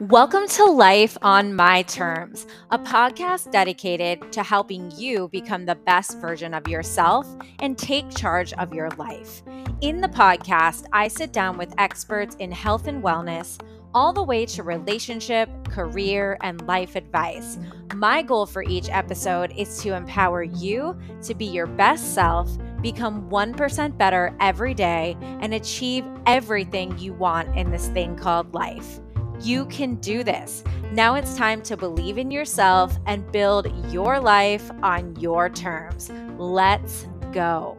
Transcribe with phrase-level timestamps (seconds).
[0.00, 6.18] Welcome to Life on My Terms, a podcast dedicated to helping you become the best
[6.18, 7.28] version of yourself
[7.60, 9.44] and take charge of your life.
[9.82, 13.60] In the podcast, I sit down with experts in health and wellness,
[13.94, 17.56] all the way to relationship, career, and life advice.
[17.94, 22.50] My goal for each episode is to empower you to be your best self,
[22.82, 29.00] become 1% better every day, and achieve everything you want in this thing called life.
[29.40, 30.62] You can do this.
[30.92, 36.10] Now it's time to believe in yourself and build your life on your terms.
[36.38, 37.78] Let's go.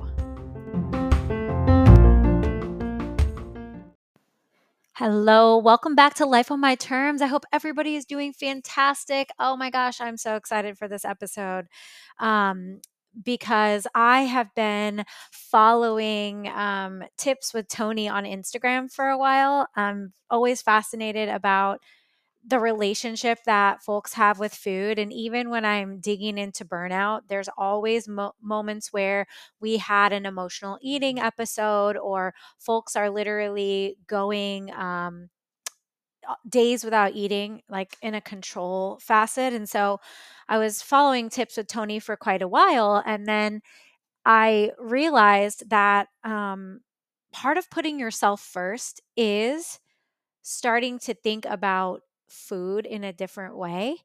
[4.95, 7.21] Hello, welcome back to Life on My Terms.
[7.21, 9.29] I hope everybody is doing fantastic.
[9.39, 11.65] Oh my gosh, I'm so excited for this episode.
[12.19, 12.79] Um,
[13.21, 19.67] because I have been following um, tips with Toni on Instagram for a while.
[19.75, 21.79] I'm always fascinated about
[22.45, 24.99] the relationship that folks have with food.
[24.99, 29.27] And even when I'm digging into burnout, there's always mo- moments where
[29.61, 35.29] we had an emotional eating episode, or folks are literally going, um,
[36.47, 39.53] days without eating, like in a control facet.
[39.53, 39.99] And so
[40.47, 43.01] I was following tips with Toni for quite a while.
[43.05, 43.61] And then
[44.25, 46.81] I realized that um,
[47.31, 49.79] part of putting yourself first is
[50.41, 53.97] starting to think about food in a different way.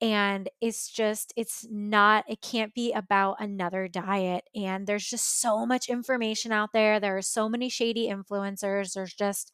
[0.00, 4.44] And it's just, it's not, it can't be about another diet.
[4.54, 7.00] And there's just so much information out there.
[7.00, 8.92] There are so many shady influencers.
[8.92, 9.52] There's just,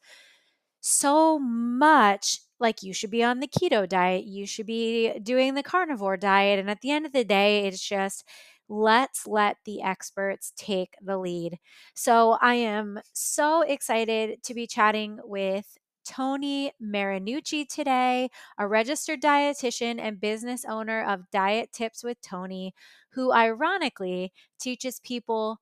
[0.81, 5.63] so much like you should be on the keto diet, you should be doing the
[5.63, 6.59] carnivore diet.
[6.59, 8.23] And at the end of the day, it's just
[8.69, 11.59] let's let the experts take the lead.
[11.93, 19.99] So I am so excited to be chatting with Toni Marinucci today, a registered dietitian
[19.99, 22.73] and business owner of Diet Tips with Toni,
[23.11, 25.59] who ironically teaches people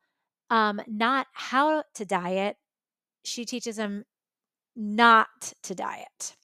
[0.50, 2.58] um, not how to diet.
[3.24, 4.06] She teaches them
[4.80, 6.36] not to diet.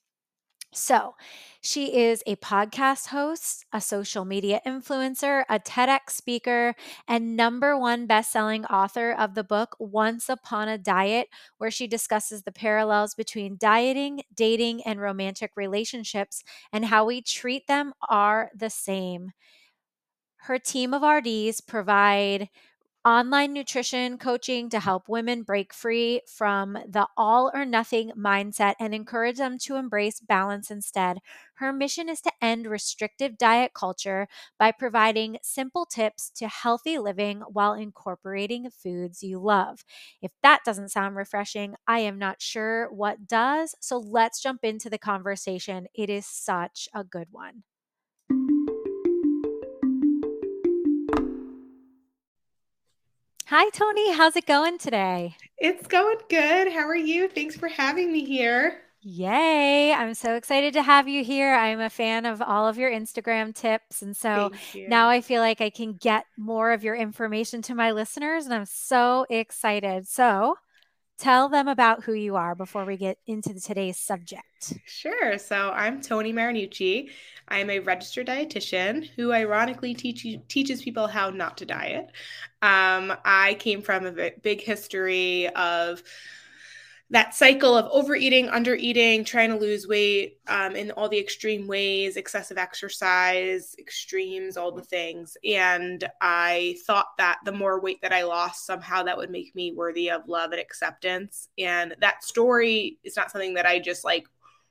[0.72, 1.14] So,
[1.62, 6.74] she is a podcast host, a social media influencer, a TEDx speaker,
[7.08, 12.42] and number one best-selling author of the book Once Upon a Diet, where she discusses
[12.42, 16.42] the parallels between dieting, dating, and romantic relationships
[16.74, 19.32] and how we treat them are the same.
[20.36, 22.48] Her team of RDs provide
[23.06, 28.92] online nutrition coaching to help women break free from the all or nothing mindset and
[28.94, 31.18] encourage them to embrace balance instead.
[31.54, 34.26] Her mission is to end restrictive diet culture
[34.58, 39.84] by providing simple tips to healthy living while incorporating foods you love.
[40.20, 43.74] If that doesn't sound refreshing, I am not sure what does.
[43.80, 45.86] So let's jump into the conversation.
[45.94, 47.62] It is such a good one.
[53.48, 54.12] Hi, Toni.
[54.12, 55.36] How's it going today?
[55.58, 56.72] It's going good.
[56.72, 57.28] How are you?
[57.28, 58.80] Thanks for having me here.
[59.02, 59.92] Yay.
[59.92, 61.54] I'm so excited to have you here.
[61.54, 64.02] I'm a fan of all of your Instagram tips.
[64.02, 64.50] And so
[64.88, 68.52] now I feel like I can get more of your information to my listeners, and
[68.52, 70.08] I'm so excited.
[70.08, 70.56] So,
[71.18, 74.74] Tell them about who you are before we get into today's subject.
[74.84, 75.38] Sure.
[75.38, 77.08] So I'm Toni Marinucci.
[77.48, 82.10] I'm a registered dietitian who ironically teach, teaches people how not to diet.
[82.60, 86.02] Um, I came from a big history of
[87.10, 92.16] that cycle of overeating, undereating, trying to lose weight um, in all the extreme ways,
[92.16, 95.36] excessive exercise, extremes, all the things.
[95.44, 99.72] And I thought that the more weight that I lost, somehow that would make me
[99.72, 101.48] worthy of love and acceptance.
[101.56, 104.26] And that story is not something that I just like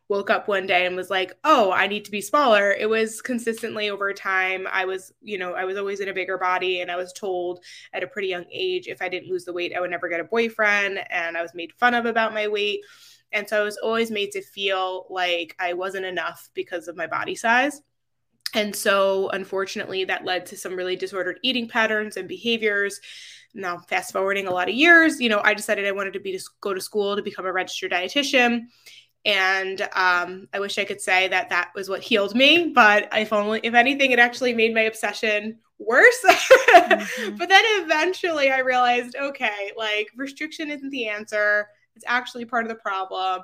[0.08, 2.72] woke up one day and was like, oh, I need to be smaller.
[2.72, 4.68] It was consistently over time.
[4.72, 7.64] I was, you know, I was always in a bigger body and I was told
[7.94, 10.20] at a pretty young age if I didn't lose the weight, I would never get
[10.20, 11.00] a boyfriend.
[11.10, 12.82] And I was made fun of about my weight.
[13.32, 17.08] And so I was always made to feel like I wasn't enough because of my
[17.08, 17.82] body size.
[18.54, 23.02] And so, unfortunately, that led to some really disordered eating patterns and behaviors.
[23.54, 26.38] Now, fast forwarding a lot of years, you know, I decided I wanted to be
[26.38, 28.68] to go to school to become a registered dietitian
[29.26, 33.34] and um, i wish i could say that that was what healed me but if
[33.34, 36.18] only if anything it actually made my obsession worse.
[36.26, 37.36] Mm-hmm.
[37.38, 41.68] but then eventually i realized okay like restriction isn't the answer.
[41.96, 43.42] It's actually part of the problem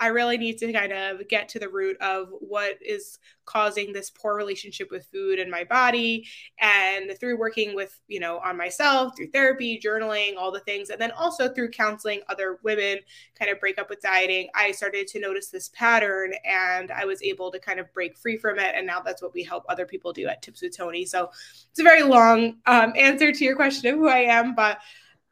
[0.00, 4.08] I really need to kind of get to the root of what is causing this
[4.08, 6.26] poor relationship with food and my body.
[6.58, 10.98] And through working with, you know, on myself, through therapy, journaling, all the things, and
[10.98, 13.00] then also through counseling other women
[13.38, 17.22] kind of break up with dieting, I started to notice this pattern and I was
[17.22, 18.74] able to kind of break free from it.
[18.74, 21.04] And now that's what we help other people do at Tips with Toni.
[21.04, 21.30] So
[21.70, 24.78] it's a very long um, answer to your question of who I am, but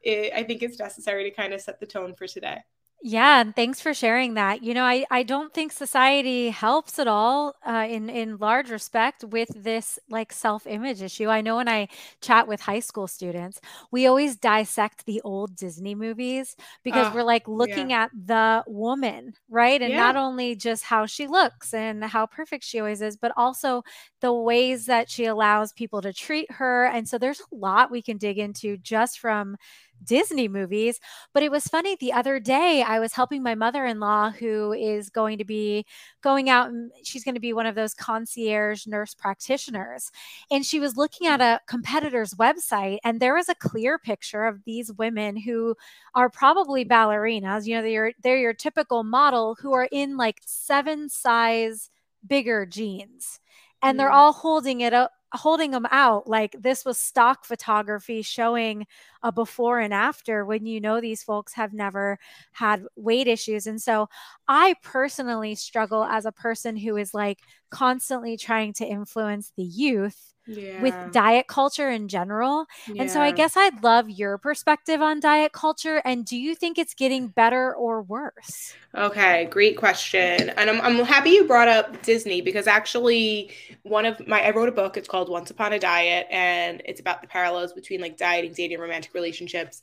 [0.01, 2.59] it, I think it's necessary to kind of set the tone for today.
[3.01, 4.61] Yeah, and thanks for sharing that.
[4.61, 9.23] You know, I, I don't think society helps at all uh, in in large respect
[9.23, 11.29] with this like self image issue.
[11.29, 11.87] I know when I
[12.19, 17.23] chat with high school students, we always dissect the old Disney movies because uh, we're
[17.23, 18.03] like looking yeah.
[18.03, 19.81] at the woman, right?
[19.81, 19.99] And yeah.
[19.99, 23.81] not only just how she looks and how perfect she always is, but also
[24.19, 26.87] the ways that she allows people to treat her.
[26.87, 29.55] And so there's a lot we can dig into just from
[30.03, 30.99] Disney movies.
[31.33, 34.73] But it was funny the other day, I was helping my mother in law, who
[34.73, 35.85] is going to be
[36.21, 40.11] going out and she's going to be one of those concierge nurse practitioners.
[40.51, 44.63] And she was looking at a competitor's website, and there was a clear picture of
[44.65, 45.75] these women who
[46.15, 47.65] are probably ballerinas.
[47.65, 51.89] You know, they're, they're your typical model who are in like seven size
[52.27, 53.39] bigger jeans
[53.81, 54.13] and they're mm.
[54.13, 58.85] all holding it up holding them out like this was stock photography showing
[59.23, 62.17] a before and after when you know these folks have never
[62.51, 64.07] had weight issues and so
[64.47, 70.29] i personally struggle as a person who is like constantly trying to influence the youth
[70.49, 70.81] yeah.
[70.81, 72.65] with diet culture in general.
[72.87, 73.03] Yeah.
[73.03, 76.01] And so I guess I'd love your perspective on diet culture.
[76.03, 78.73] And do you think it's getting better or worse?
[78.95, 80.49] Okay, great question.
[80.49, 83.51] And I'm, I'm happy you brought up Disney because actually,
[83.83, 86.99] one of my, I wrote a book, it's called Once Upon a Diet, and it's
[86.99, 89.81] about the parallels between like dieting, dating, romantic relationships.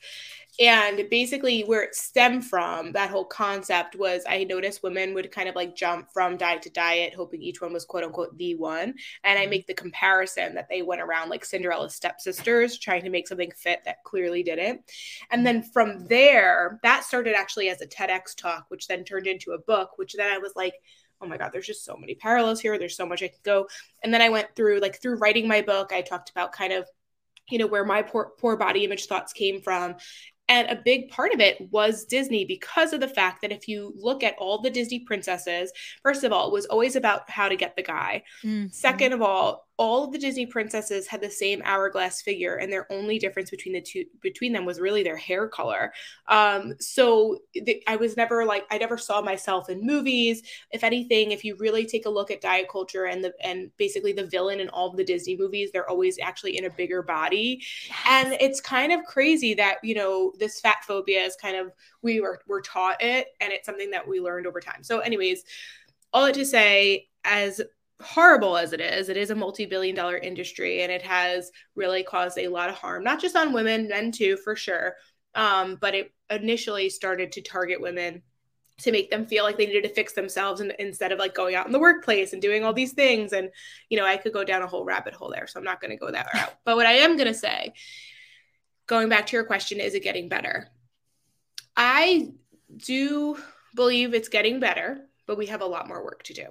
[0.59, 5.49] And basically, where it stemmed from, that whole concept was I noticed women would kind
[5.49, 8.95] of like jump from diet to diet, hoping each one was quote unquote the one.
[9.23, 9.51] And I mm-hmm.
[9.51, 13.81] make the comparison that they went around like Cinderella's stepsisters, trying to make something fit
[13.85, 14.81] that clearly didn't.
[15.31, 19.53] And then from there, that started actually as a TEDx talk, which then turned into
[19.53, 20.75] a book, which then I was like,
[21.23, 23.67] oh my god there's just so many parallels here there's so much i could go
[24.05, 26.87] and then i went through like through writing my book i talked about kind of
[27.49, 29.95] you know where my poor, poor body image thoughts came from
[30.49, 33.93] and a big part of it was Disney because of the fact that if you
[33.97, 35.73] look at all the Disney princesses,
[36.03, 38.23] first of all, it was always about how to get the guy.
[38.45, 38.69] Mm-hmm.
[38.71, 42.91] Second of all, all of the Disney princesses had the same hourglass figure, and their
[42.91, 45.93] only difference between the two between them was really their hair color.
[46.29, 50.43] Um, so the, I was never like I never saw myself in movies.
[50.71, 54.13] If anything, if you really take a look at diet culture and the and basically
[54.13, 57.63] the villain in all of the Disney movies, they're always actually in a bigger body,
[57.87, 57.99] yes.
[58.07, 62.21] and it's kind of crazy that you know this fat phobia is kind of we
[62.21, 64.83] were were taught it, and it's something that we learned over time.
[64.83, 65.45] So, anyways,
[66.15, 67.61] all that to say as
[68.03, 72.03] horrible as it is, it is a multi billion dollar industry and it has really
[72.03, 74.95] caused a lot of harm, not just on women, men too, for sure.
[75.35, 78.23] Um, but it initially started to target women
[78.79, 81.55] to make them feel like they needed to fix themselves and, instead of like going
[81.55, 83.33] out in the workplace and doing all these things.
[83.33, 83.51] And,
[83.89, 85.47] you know, I could go down a whole rabbit hole there.
[85.47, 86.55] So I'm not going to go that route.
[86.65, 87.73] But what I am going to say,
[88.87, 90.69] going back to your question, is it getting better?
[91.75, 92.33] I
[92.77, 93.39] do
[93.75, 96.45] believe it's getting better, but we have a lot more work to do.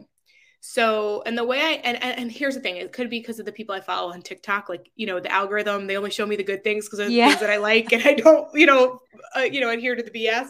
[0.67, 3.38] So, and the way I and, and, and here's the thing, it could be because
[3.38, 5.85] of the people I follow on TikTok, like you know the algorithm.
[5.85, 7.25] They only show me the good things because of yeah.
[7.25, 9.00] the things that I like, and I don't, you know,
[9.38, 10.47] uh, you know, adhere to the BS.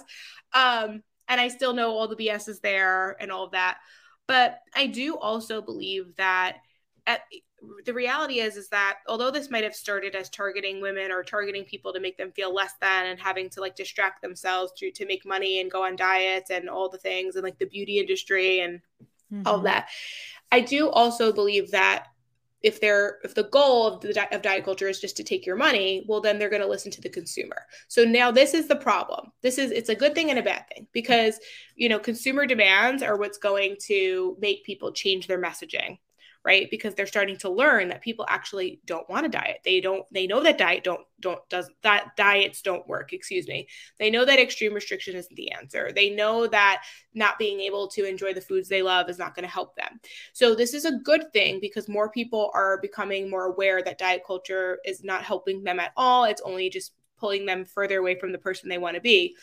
[0.54, 3.80] Um, and I still know all the BS is there and all of that.
[4.26, 6.60] But I do also believe that
[7.06, 7.20] at,
[7.84, 11.66] the reality is is that although this might have started as targeting women or targeting
[11.66, 15.06] people to make them feel less than and having to like distract themselves to to
[15.06, 18.62] make money and go on diets and all the things and like the beauty industry
[18.62, 18.80] and
[19.32, 19.44] mm-hmm.
[19.46, 19.90] all of that.
[20.52, 22.08] I do also believe that
[22.66, 25.56] if they're if the goal of the of diet culture is just to take your
[25.56, 28.76] money well then they're going to listen to the consumer so now this is the
[28.76, 31.40] problem this is it's a good thing and a bad thing because
[31.76, 36.00] you know consumer demands are what's going to make people change their messaging
[36.46, 36.70] right?
[36.70, 39.62] Because they're starting to learn that people actually don't want to diet.
[39.66, 43.68] They don't they know that diet don't don't does that diets don't work excuse me.
[43.98, 45.92] They know that extreme restriction isn't the answer.
[45.92, 46.84] They know that
[47.16, 50.00] not being able to enjoy the foods they love is not going to help them.
[50.34, 54.22] So this is a good thing because more people are becoming more aware that diet
[54.26, 56.26] culture is not helping them at all.
[56.26, 59.36] It's only just pulling them further away from the person they want to be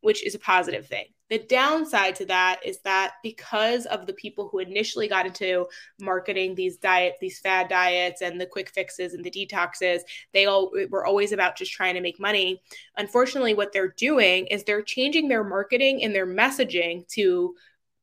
[0.00, 4.48] which is a positive thing the downside to that is that because of the people
[4.48, 5.64] who initially got into
[6.00, 10.00] marketing these diet, these fad diets and the quick fixes and the detoxes,
[10.32, 12.60] they all were always about just trying to make money.
[12.96, 17.54] Unfortunately, what they're doing is they're changing their marketing and their messaging to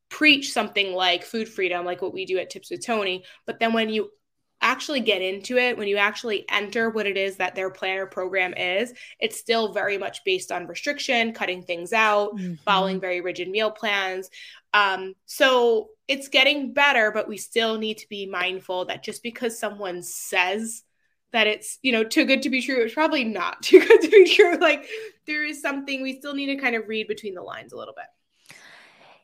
[0.09, 3.25] preach something like food freedom, like what we do at Tips with Toni.
[3.45, 4.09] But then when you
[4.61, 8.53] actually get into it, when you actually enter what it is that their planner program
[8.55, 12.55] is, it's still very much based on restriction, cutting things out, mm-hmm.
[12.65, 14.29] following very rigid meal plans.
[14.73, 19.59] Um, so it's getting better, but we still need to be mindful that just because
[19.59, 20.83] someone says
[21.33, 24.09] that it's you know too good to be true it's probably not too good to
[24.09, 24.85] be true like
[25.25, 27.93] there is something we still need to kind of read between the lines a little
[27.93, 28.05] bit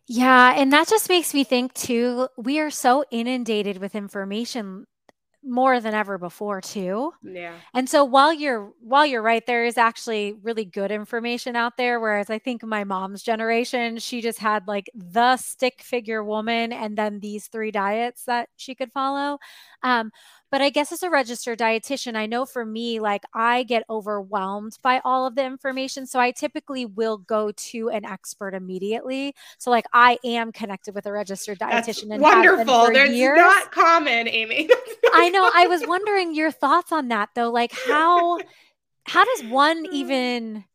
[0.06, 4.86] yeah, and that just makes me think too, we are so inundated with information
[5.46, 7.12] more than ever before too.
[7.22, 7.62] Yeah.
[7.74, 12.00] And so while you're while you're right there is actually really good information out there
[12.00, 16.98] whereas I think my mom's generation she just had like the stick figure woman and
[16.98, 19.38] then these three diets that she could follow.
[19.84, 20.12] Um
[20.54, 24.78] but I guess as a registered dietitian, I know for me, like I get overwhelmed
[24.84, 26.06] by all of the information.
[26.06, 29.34] So I typically will go to an expert immediately.
[29.58, 32.10] So like I am connected with a registered dietitian.
[32.10, 32.94] That's and wonderful.
[32.94, 33.40] That's years.
[33.40, 34.70] not common, Amy.
[35.12, 35.50] I know.
[35.56, 37.50] I was wondering your thoughts on that though.
[37.50, 38.38] Like how
[39.06, 40.66] how does one even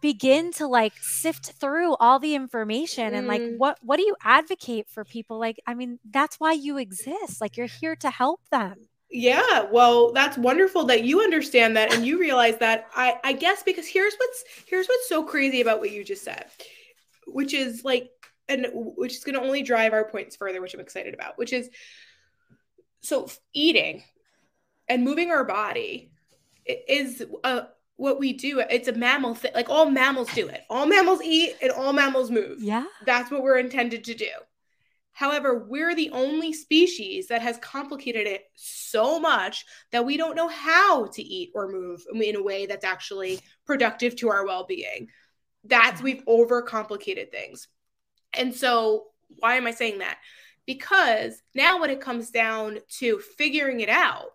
[0.00, 3.58] begin to like sift through all the information and like mm.
[3.58, 7.58] what what do you advocate for people like i mean that's why you exist like
[7.58, 8.76] you're here to help them
[9.10, 12.86] yeah, well, that's wonderful that you understand that and you realize that.
[12.94, 16.46] I I guess because here's what's here's what's so crazy about what you just said,
[17.26, 18.10] which is like
[18.48, 21.52] and which is going to only drive our points further, which I'm excited about, which
[21.52, 21.70] is
[23.00, 24.04] so eating
[24.88, 26.12] and moving our body
[26.66, 27.64] is a
[27.96, 28.60] what we do.
[28.70, 30.62] It's a mammal thing like all mammals do it.
[30.70, 32.62] All mammals eat and all mammals move.
[32.62, 32.84] Yeah.
[33.06, 34.30] That's what we're intended to do
[35.20, 40.48] However, we're the only species that has complicated it so much that we don't know
[40.48, 45.08] how to eat or move in a way that's actually productive to our well being.
[45.62, 47.68] That's we've overcomplicated things.
[48.32, 49.08] And so,
[49.40, 50.16] why am I saying that?
[50.64, 54.30] Because now, when it comes down to figuring it out,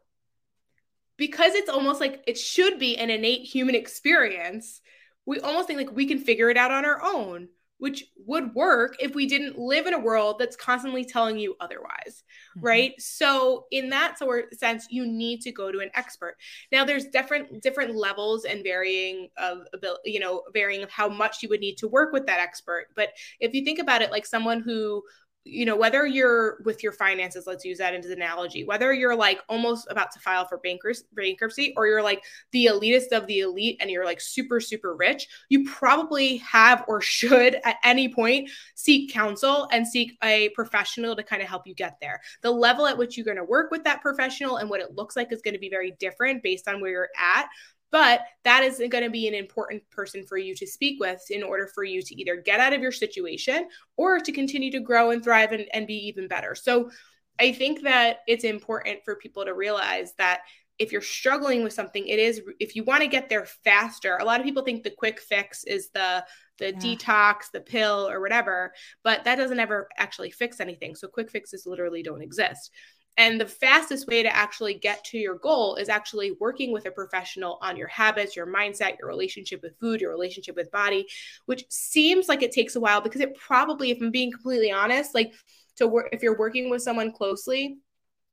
[1.18, 4.82] because it's almost like it should be an innate human experience,
[5.25, 8.96] we almost think like we can figure it out on our own which would work
[9.00, 12.24] if we didn't live in a world that's constantly telling you otherwise
[12.55, 12.65] mm-hmm.
[12.65, 13.01] right?
[13.01, 16.38] So in that sort of sense you need to go to an expert.
[16.72, 21.44] Now there's different different levels and varying of ability, you know varying of how much
[21.44, 22.88] you would need to work with that expert.
[22.96, 25.03] But if you think about it like someone who
[25.48, 29.16] you know, whether you're with your finances, let's use that as an analogy, whether you're
[29.16, 33.78] like almost about to file for bankruptcy or you're like the elitist of the elite
[33.80, 39.14] and you're like super, super rich, you probably have or should at any point seek
[39.14, 42.20] counsel and seek a professional to kind of help you get there.
[42.42, 45.16] The level at which you're going to work with that professional and what it looks
[45.16, 47.48] like is going to be very different based on where you're at
[47.96, 51.42] but that is going to be an important person for you to speak with in
[51.42, 55.12] order for you to either get out of your situation or to continue to grow
[55.12, 56.56] and thrive and, and be even better.
[56.56, 56.92] So
[57.40, 60.42] I think that it's important for people to realize that
[60.78, 64.25] if you're struggling with something it is if you want to get there faster a
[64.25, 66.22] lot of people think the quick fix is the
[66.60, 66.80] the yeah.
[66.80, 71.66] detox the pill or whatever but that doesn't ever actually fix anything so quick fixes
[71.66, 72.72] literally don't exist
[73.18, 76.92] and the fastest way to actually get to your goal is actually working with a
[76.92, 81.08] professional on your habits, your mindset, your relationship with food, your relationship with body,
[81.46, 85.16] which seems like it takes a while because it probably, if I'm being completely honest,
[85.16, 85.34] like
[85.78, 87.78] to work, if you're working with someone closely,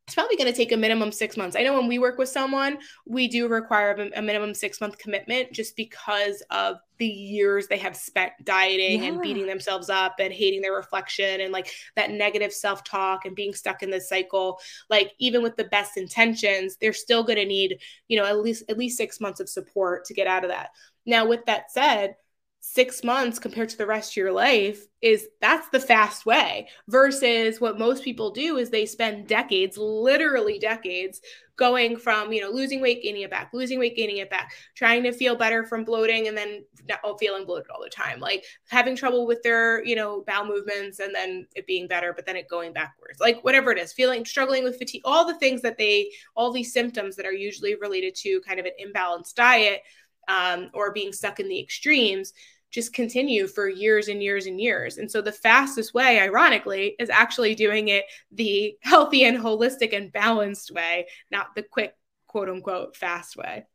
[0.06, 1.54] it's probably going to take a minimum six months.
[1.56, 5.52] I know when we work with someone, we do require a, minimum six month commitment
[5.52, 9.10] just because of the years they have spent dieting yeah.
[9.10, 13.36] and beating themselves up and hating their reflection and like that negative self talk and
[13.36, 14.58] being stuck in the cycle.
[14.90, 17.78] Like even with the best intentions, they're still going to need,
[18.08, 20.70] you know, at least at least six months of support to get out of that.
[21.06, 22.16] Now, with that said,
[22.64, 27.60] six months compared to the rest of your life is that's the fast way versus
[27.60, 31.20] what most people do is they spend decades literally decades
[31.56, 35.02] going from you know losing weight gaining it back losing weight gaining it back trying
[35.02, 38.44] to feel better from bloating and then not oh, feeling bloated all the time like
[38.68, 42.36] having trouble with their you know bowel movements and then it being better but then
[42.36, 45.78] it going backwards like whatever it is feeling struggling with fatigue all the things that
[45.78, 49.82] they all these symptoms that are usually related to kind of an imbalanced diet
[50.28, 52.32] um, or being stuck in the extremes
[52.72, 54.96] just continue for years and years and years.
[54.96, 60.10] And so the fastest way, ironically, is actually doing it the healthy and holistic and
[60.10, 61.94] balanced way, not the quick,
[62.26, 63.66] quote unquote, fast way.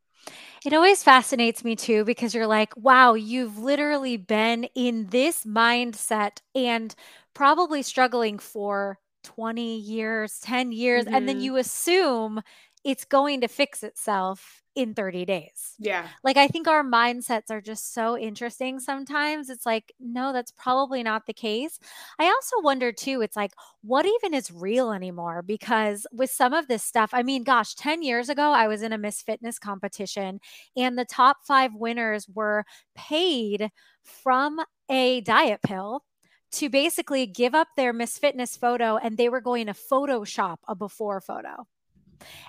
[0.66, 6.38] It always fascinates me too because you're like, wow, you've literally been in this mindset
[6.54, 6.94] and
[7.34, 11.14] probably struggling for 20 years, 10 years, mm-hmm.
[11.14, 11.44] and then mm-hmm.
[11.44, 12.40] you assume
[12.84, 15.74] it's going to fix itself in 30 days.
[15.80, 16.06] Yeah.
[16.22, 19.50] Like I think our mindsets are just so interesting sometimes.
[19.50, 21.80] It's like, no, that's probably not the case.
[22.20, 23.50] I also wonder too, it's like,
[23.82, 25.42] what even is real anymore?
[25.42, 28.92] Because with some of this stuff, I mean, gosh, 10 years ago, I was in
[28.92, 30.38] a Miss Fitness competition
[30.76, 33.70] and the top five winners were paid
[34.04, 36.04] from a diet pill
[36.52, 40.76] to basically give up their Miss Fitness photo and they were going to Photoshop a
[40.76, 41.66] before photo.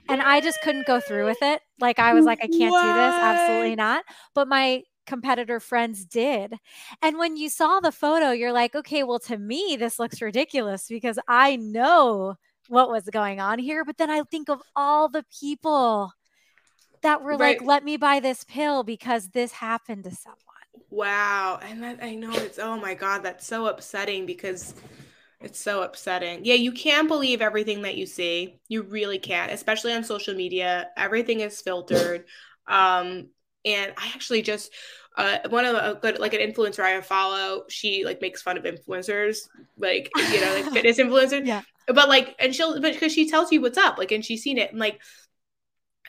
[0.08, 1.62] And I just couldn't go through with it.
[1.80, 2.82] Like I was like, I can't what?
[2.82, 3.14] do this.
[3.16, 4.04] Absolutely not.
[4.34, 6.54] But my competitor friends did.
[7.02, 10.88] And when you saw the photo, you're like, okay, well, to me, this looks ridiculous
[10.88, 12.36] because I know
[12.68, 13.84] what was going on here.
[13.84, 16.14] But then I think of all the people
[17.02, 17.60] that were right.
[17.60, 20.38] like, let me buy this pill because this happened to someone.
[20.92, 21.60] Wow.
[21.62, 24.76] And that I know it's oh my God, that's so upsetting because
[25.42, 26.44] it's so upsetting.
[26.44, 28.60] Yeah, you can't believe everything that you see.
[28.68, 30.90] You really can't, especially on social media.
[30.98, 32.26] Everything is filtered.
[32.68, 33.30] Um,
[33.66, 34.72] and I actually just
[35.18, 38.64] uh, one of a good like an influencer I follow, she like makes fun of
[38.64, 41.46] influencers, like you know, like fitness influencers.
[41.46, 41.62] Yeah.
[41.88, 44.58] But like, and she'll, but because she tells you what's up, like, and she's seen
[44.58, 45.02] it, and like,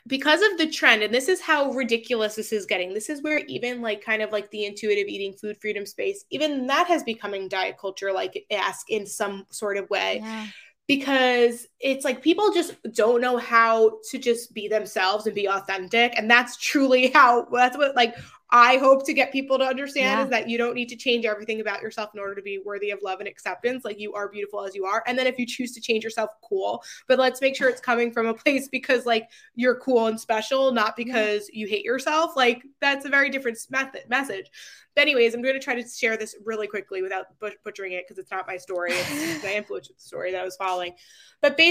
[0.06, 3.38] because of the trend and this is how ridiculous this is getting this is where
[3.46, 7.48] even like kind of like the intuitive eating food freedom space even that has becoming
[7.48, 10.46] diet culture like ask in some sort of way yeah.
[10.86, 16.12] because it's like people just don't know how to just be themselves and be authentic
[16.16, 18.14] and that's truly how that's what like
[18.52, 20.24] I hope to get people to understand yeah.
[20.24, 22.90] is that you don't need to change everything about yourself in order to be worthy
[22.90, 23.84] of love and acceptance.
[23.84, 25.04] Like you are beautiful as you are.
[25.06, 26.82] And then if you choose to change yourself, cool.
[27.06, 30.72] But let's make sure it's coming from a place because like you're cool and special,
[30.72, 31.04] not mm-hmm.
[31.04, 32.32] because you hate yourself.
[32.36, 34.50] Like that's a very different method message.
[34.96, 37.26] But anyways, I'm going to try to share this really quickly without
[37.64, 38.90] butchering it because it's not my story.
[38.92, 40.94] It's my influencer story that I was following.
[41.40, 41.69] But basically,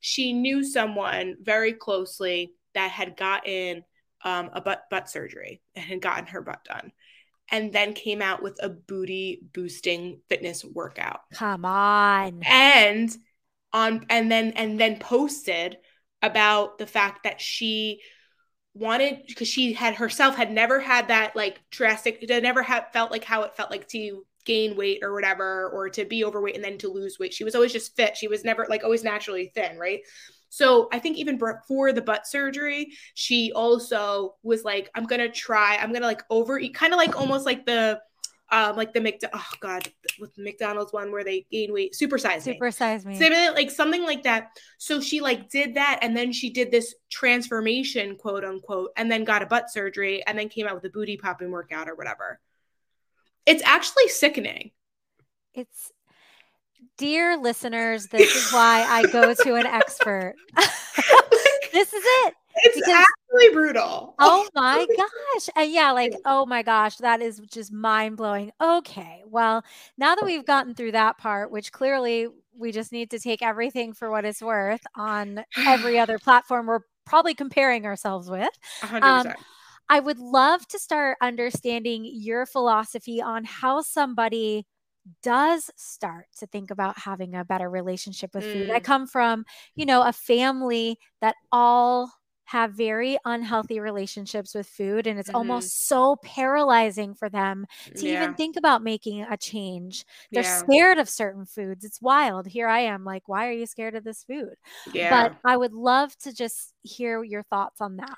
[0.00, 3.84] she knew someone very closely that had gotten
[4.24, 6.92] um, a butt butt surgery and had gotten her butt done
[7.50, 11.20] and then came out with a booty boosting fitness workout.
[11.34, 12.40] Come on.
[12.44, 13.14] And
[13.72, 15.76] on and then and then posted
[16.22, 18.00] about the fact that she
[18.74, 23.24] wanted because she had herself had never had that like drastic never had felt like
[23.24, 26.78] how it felt like to gain weight or whatever or to be overweight and then
[26.78, 27.32] to lose weight.
[27.32, 28.16] She was always just fit.
[28.16, 30.00] She was never like always naturally thin, right?
[30.48, 35.76] So I think even before the butt surgery, she also was like, I'm gonna try,
[35.76, 38.00] I'm gonna like overeat, kind of like almost like the
[38.52, 39.88] um, like the McDo- oh god,
[40.20, 44.04] with the McDonald's one where they gain weight, supersize me, supersize me, Same, like something
[44.04, 44.50] like that.
[44.76, 49.24] So she like did that, and then she did this transformation, quote unquote, and then
[49.24, 52.40] got a butt surgery, and then came out with a booty popping workout or whatever.
[53.46, 54.70] It's actually sickening.
[55.54, 55.92] It's
[56.98, 60.34] dear listeners, this is why I go to an expert.
[61.72, 62.34] this is it.
[62.56, 64.14] It's because, absolutely brutal.
[64.18, 65.48] Oh my gosh.
[65.56, 68.52] And yeah, like, oh my gosh, that is just mind blowing.
[68.60, 69.22] Okay.
[69.26, 69.64] Well,
[69.96, 73.94] now that we've gotten through that part, which clearly we just need to take everything
[73.94, 78.50] for what it's worth on every other platform we're probably comparing ourselves with.
[78.82, 79.02] 100%.
[79.02, 79.32] Um,
[79.92, 84.64] I would love to start understanding your philosophy on how somebody
[85.22, 88.70] does start to think about having a better relationship with food.
[88.70, 88.84] I mm.
[88.84, 89.44] come from,
[89.76, 92.10] you know, a family that all
[92.44, 95.36] have very unhealthy relationships with food and it's mm-hmm.
[95.36, 98.22] almost so paralyzing for them to yeah.
[98.22, 100.04] even think about making a change.
[100.30, 100.58] They're yeah.
[100.58, 101.84] scared of certain foods.
[101.84, 102.46] It's wild.
[102.46, 104.54] Here i am like why are you scared of this food?
[104.92, 105.10] Yeah.
[105.10, 108.16] but i would love to just hear your thoughts on that.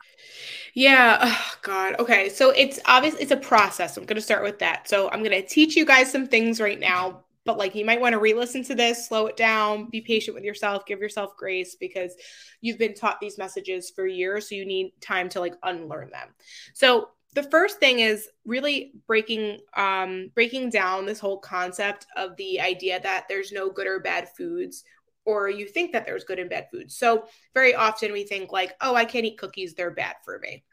[0.75, 1.19] Yeah.
[1.23, 1.97] Oh, god.
[1.99, 3.97] Okay so it's obvious it's a process.
[3.97, 4.89] I'm going to start with that.
[4.89, 8.01] So i'm going to teach you guys some things right now but like you might
[8.01, 11.77] want to re-listen to this slow it down be patient with yourself give yourself grace
[11.79, 12.15] because
[12.61, 16.29] you've been taught these messages for years so you need time to like unlearn them.
[16.73, 22.61] So the first thing is really breaking um breaking down this whole concept of the
[22.61, 24.85] idea that there's no good or bad foods
[25.27, 26.97] or you think that there's good and bad foods.
[26.97, 30.65] So very often we think like oh i can't eat cookies they're bad for me.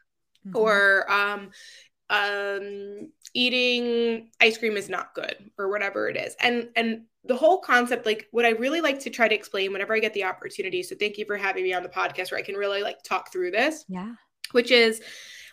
[0.46, 0.56] Mm-hmm.
[0.56, 1.50] or um
[2.12, 6.36] um, eating ice cream is not good or whatever it is.
[6.40, 9.94] And and the whole concept, like what I really like to try to explain whenever
[9.94, 10.82] I get the opportunity.
[10.82, 13.32] So thank you for having me on the podcast where I can really like talk
[13.32, 13.84] through this.
[13.88, 14.14] Yeah.
[14.50, 15.00] Which is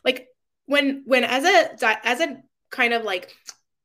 [0.03, 0.27] like
[0.65, 3.33] when when as a as a kind of like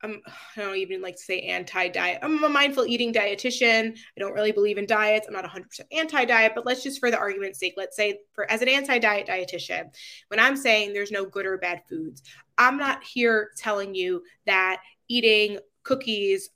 [0.04, 0.20] I'm,
[0.56, 2.20] I don't even like to say anti diet.
[2.22, 3.96] I'm a mindful eating dietitian.
[3.96, 5.26] I don't really believe in diets.
[5.26, 8.48] I'm not 100% anti diet, but let's just for the argument's sake, let's say for
[8.50, 9.86] as an anti diet dietitian,
[10.28, 12.22] when I'm saying there's no good or bad foods,
[12.58, 16.50] I'm not here telling you that eating cookies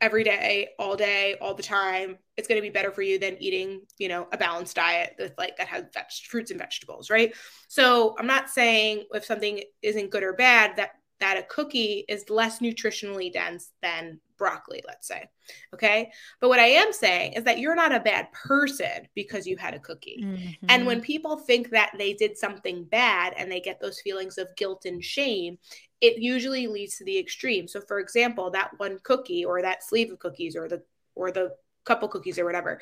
[0.00, 2.18] every day, all day, all the time.
[2.36, 5.34] It's going to be better for you than eating, you know, a balanced diet with
[5.36, 7.34] like that has veg- fruits and vegetables, right?
[7.68, 12.28] So I'm not saying if something isn't good or bad that that a cookie is
[12.30, 15.28] less nutritionally dense than broccoli, let's say.
[15.74, 16.10] Okay.
[16.40, 19.74] But what I am saying is that you're not a bad person because you had
[19.74, 20.22] a cookie.
[20.24, 20.66] Mm-hmm.
[20.68, 24.48] And when people think that they did something bad and they get those feelings of
[24.56, 25.58] guilt and shame,
[26.00, 27.68] it usually leads to the extreme.
[27.68, 30.82] So for example, that one cookie or that sleeve of cookies or the
[31.14, 31.52] or the
[31.84, 32.80] couple cookies or whatever.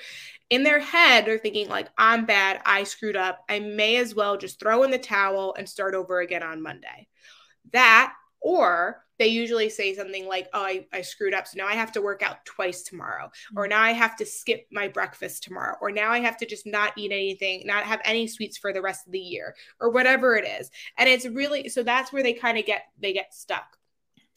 [0.51, 3.45] In their head, they're thinking like I'm bad, I screwed up.
[3.49, 7.09] I may as well just throw in the towel and start over again on Monday.
[7.73, 11.47] That or they usually say something like, Oh, I, I screwed up.
[11.47, 13.31] So now I have to work out twice tomorrow.
[13.57, 13.71] Or mm.
[13.71, 15.77] now I have to skip my breakfast tomorrow.
[15.81, 18.83] Or now I have to just not eat anything, not have any sweets for the
[18.83, 20.71] rest of the year, or whatever it is.
[20.97, 23.77] And it's really so that's where they kind of get they get stuck.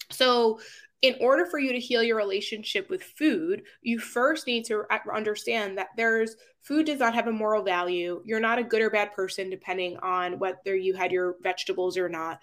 [0.09, 0.59] So
[1.01, 4.99] in order for you to heal your relationship with food, you first need to uh,
[5.13, 8.21] understand that there's food does not have a moral value.
[8.25, 12.09] You're not a good or bad person, depending on whether you had your vegetables or
[12.09, 12.39] not.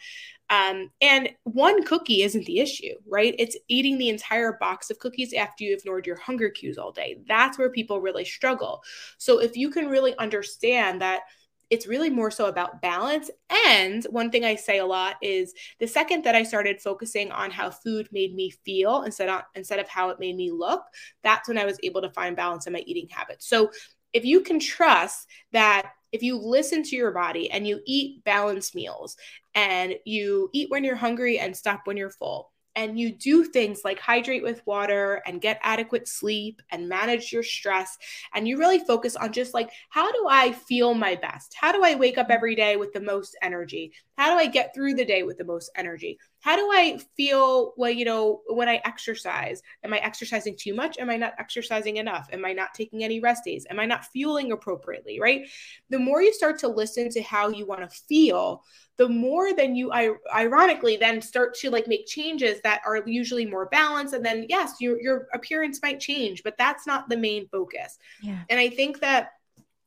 [0.51, 3.35] Um, and one cookie isn't the issue, right?
[3.39, 7.19] It's eating the entire box of cookies after you ignored your hunger cues all day.
[7.27, 8.83] That's where people really struggle.
[9.19, 11.23] So if you can really understand that
[11.71, 13.31] it's really more so about balance.
[13.67, 17.51] And one thing I say a lot is the second that I started focusing on
[17.51, 20.83] how food made me feel instead of instead of how it made me look,
[21.23, 23.47] that's when I was able to find balance in my eating habits.
[23.47, 23.71] So
[24.12, 28.75] if you can trust that if you listen to your body and you eat balanced
[28.75, 29.16] meals
[29.55, 33.81] and you eat when you're hungry and stop when you're full, and you do things
[33.85, 37.99] like hydrate with water and get adequate sleep and manage your stress
[38.35, 41.55] and you really focus on just like how do i feel my best?
[41.61, 43.92] How do i wake up every day with the most energy?
[44.16, 47.75] How do i get through the day with the most energy how do i feel
[47.77, 49.61] well you know when i exercise?
[49.85, 50.97] Am i exercising too much?
[50.97, 52.27] Am i not exercising enough?
[52.33, 53.67] Am i not taking any rest days?
[53.69, 55.47] Am i not fueling appropriately right?
[55.91, 58.65] The more you start to listen to how you want to feel
[58.97, 59.93] the more then you
[60.35, 64.77] ironically then start to like make changes that are usually more balanced and then yes
[64.81, 67.99] your your appearance might change but that's not the main focus.
[68.23, 68.41] Yeah.
[68.49, 69.33] and i think that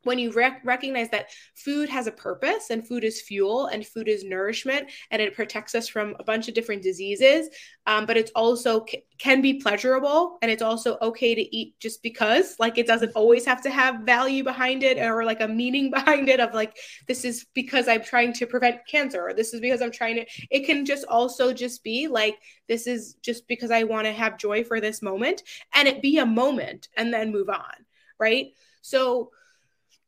[0.03, 4.07] when you rec- recognize that food has a purpose and food is fuel and food
[4.07, 7.49] is nourishment and it protects us from a bunch of different diseases
[7.87, 12.01] um, but it's also c- can be pleasurable and it's also okay to eat just
[12.01, 15.91] because like it doesn't always have to have value behind it or like a meaning
[15.91, 19.59] behind it of like this is because i'm trying to prevent cancer or this is
[19.59, 22.37] because i'm trying to it can just also just be like
[22.67, 26.17] this is just because i want to have joy for this moment and it be
[26.17, 27.85] a moment and then move on
[28.21, 28.53] right?
[28.81, 29.31] So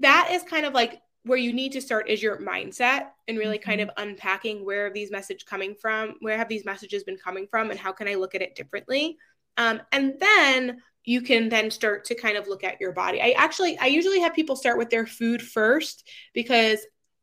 [0.03, 3.57] that is kind of like where you need to start is your mindset and really
[3.57, 3.69] mm-hmm.
[3.69, 7.71] kind of unpacking where these messages coming from where have these messages been coming from
[7.71, 9.17] and how can i look at it differently
[9.57, 13.33] um, and then you can then start to kind of look at your body i
[13.37, 16.79] actually i usually have people start with their food first because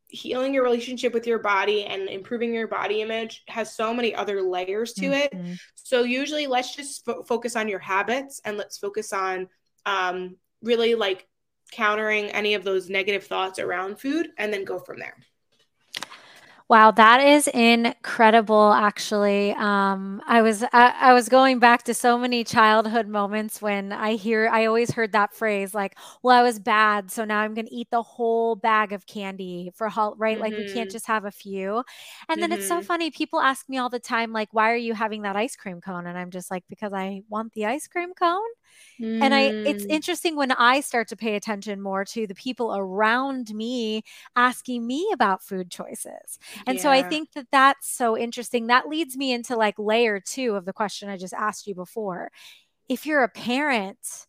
[0.09, 4.43] healing your relationship with your body and improving your body image has so many other
[4.43, 5.47] layers to mm-hmm.
[5.53, 9.49] it so usually let's just fo- focus on your habits and let's focus on
[9.87, 11.27] um, really like
[11.71, 15.17] countering any of those negative thoughts around food and then go from there.
[16.71, 18.73] Wow, that is incredible.
[18.73, 23.91] Actually, um, I was I, I, was going back to so many childhood moments when
[23.91, 27.55] I hear I always heard that phrase like, "Well, I was bad, so now I'm
[27.55, 30.37] going to eat the whole bag of candy for right?
[30.37, 30.41] Mm-hmm.
[30.41, 31.83] Like we can't just have a few."
[32.29, 32.61] And then mm-hmm.
[32.61, 32.85] it's so mm-hmm.
[32.85, 33.11] funny.
[33.11, 36.07] People ask me all the time, like, "Why are you having that ice cream cone?"
[36.07, 38.39] And I'm just like, "Because I want the ice cream cone."
[39.01, 39.23] Mm.
[39.23, 39.91] And I it's mm.
[39.91, 44.03] interesting when I start to pay attention more to the people around me
[44.37, 46.39] asking me about food choices.
[46.67, 46.83] And yeah.
[46.83, 48.67] so I think that that's so interesting.
[48.67, 52.31] That leads me into like layer 2 of the question I just asked you before.
[52.89, 54.27] If you're a parent,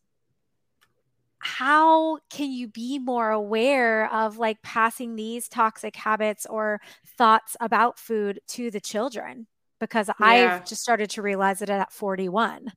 [1.39, 6.79] how can you be more aware of like passing these toxic habits or
[7.17, 9.47] thoughts about food to the children?
[9.79, 10.25] Because yeah.
[10.25, 12.71] I've just started to realize it at 41.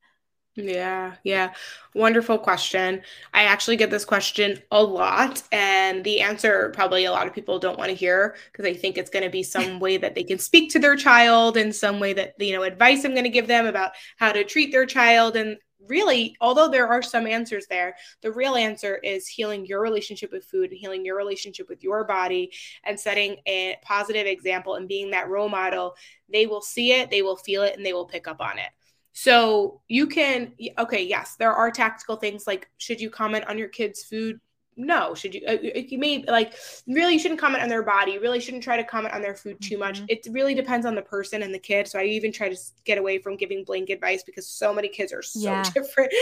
[0.56, 1.52] Yeah, yeah.
[1.94, 3.02] Wonderful question.
[3.32, 7.58] I actually get this question a lot, and the answer probably a lot of people
[7.58, 10.22] don't want to hear because I think it's going to be some way that they
[10.22, 13.30] can speak to their child in some way that, you know, advice I'm going to
[13.30, 15.34] give them about how to treat their child.
[15.34, 15.56] And
[15.88, 20.44] really, although there are some answers there, the real answer is healing your relationship with
[20.44, 22.52] food and healing your relationship with your body
[22.84, 25.96] and setting a positive example and being that role model.
[26.32, 28.70] They will see it, they will feel it, and they will pick up on it.
[29.14, 33.68] So you can, okay, yes, there are tactical things like should you comment on your
[33.68, 34.40] kids' food
[34.76, 36.54] no should you uh, uh, you may like
[36.86, 39.34] really you shouldn't comment on their body you really shouldn't try to comment on their
[39.34, 40.06] food too much mm-hmm.
[40.08, 42.98] it really depends on the person and the kid so i even try to get
[42.98, 45.62] away from giving blank advice because so many kids are so yeah.
[45.74, 46.12] different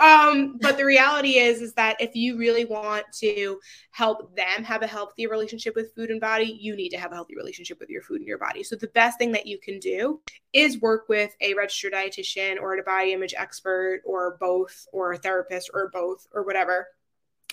[0.00, 3.58] um but the reality is is that if you really want to
[3.92, 7.14] help them have a healthy relationship with food and body you need to have a
[7.14, 9.78] healthy relationship with your food and your body so the best thing that you can
[9.78, 10.20] do
[10.52, 15.18] is work with a registered dietitian or a body image expert or both or a
[15.18, 16.88] therapist or both or whatever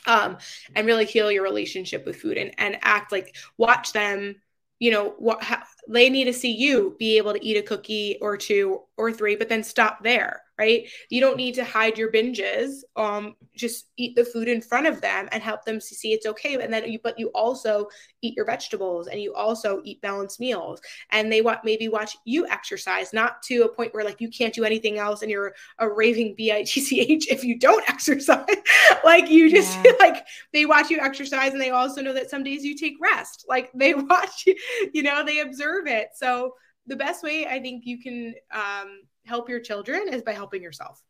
[0.08, 0.38] um,
[0.76, 4.36] and really heal your relationship with food and, and act like watch them
[4.80, 8.17] you know what how, they need to see you be able to eat a cookie
[8.22, 10.88] or two or three but then stop there right?
[11.10, 12.80] You don't need to hide your binges.
[12.96, 16.56] Um, just eat the food in front of them and help them see it's okay.
[16.56, 17.88] And then you, but you also
[18.22, 20.82] eat your vegetables and you also eat balanced meals.
[21.12, 24.54] And they want maybe watch you exercise, not to a point where like you can't
[24.54, 28.46] do anything else and you're a raving bitch if you don't exercise.
[29.04, 29.91] like you just yeah.
[30.00, 33.46] like they watch you exercise and they also know that some days you take rest.
[33.48, 34.56] Like they watch you,
[34.93, 36.10] you know, they observe it.
[36.15, 36.56] So
[36.88, 41.02] the best way I think you can um, help your children is by helping yourself.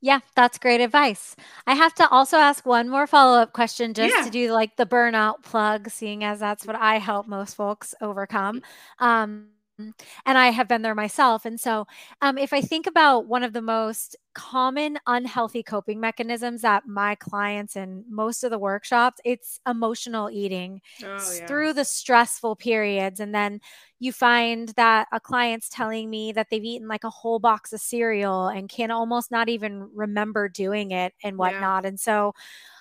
[0.00, 1.34] Yeah, that's great advice.
[1.66, 4.22] I have to also ask one more follow up question just yeah.
[4.22, 8.62] to do like the burnout plug, seeing as that's what I help most folks overcome.
[9.00, 11.44] Um, and I have been there myself.
[11.44, 11.86] And so,
[12.20, 17.14] um, if I think about one of the most common unhealthy coping mechanisms that my
[17.16, 21.46] clients and most of the workshops, it's emotional eating oh, yeah.
[21.46, 23.20] through the stressful periods.
[23.20, 23.60] And then
[24.00, 27.80] you find that a client's telling me that they've eaten like a whole box of
[27.80, 31.84] cereal and can almost not even remember doing it and whatnot.
[31.84, 31.88] Yeah.
[31.88, 32.34] And so,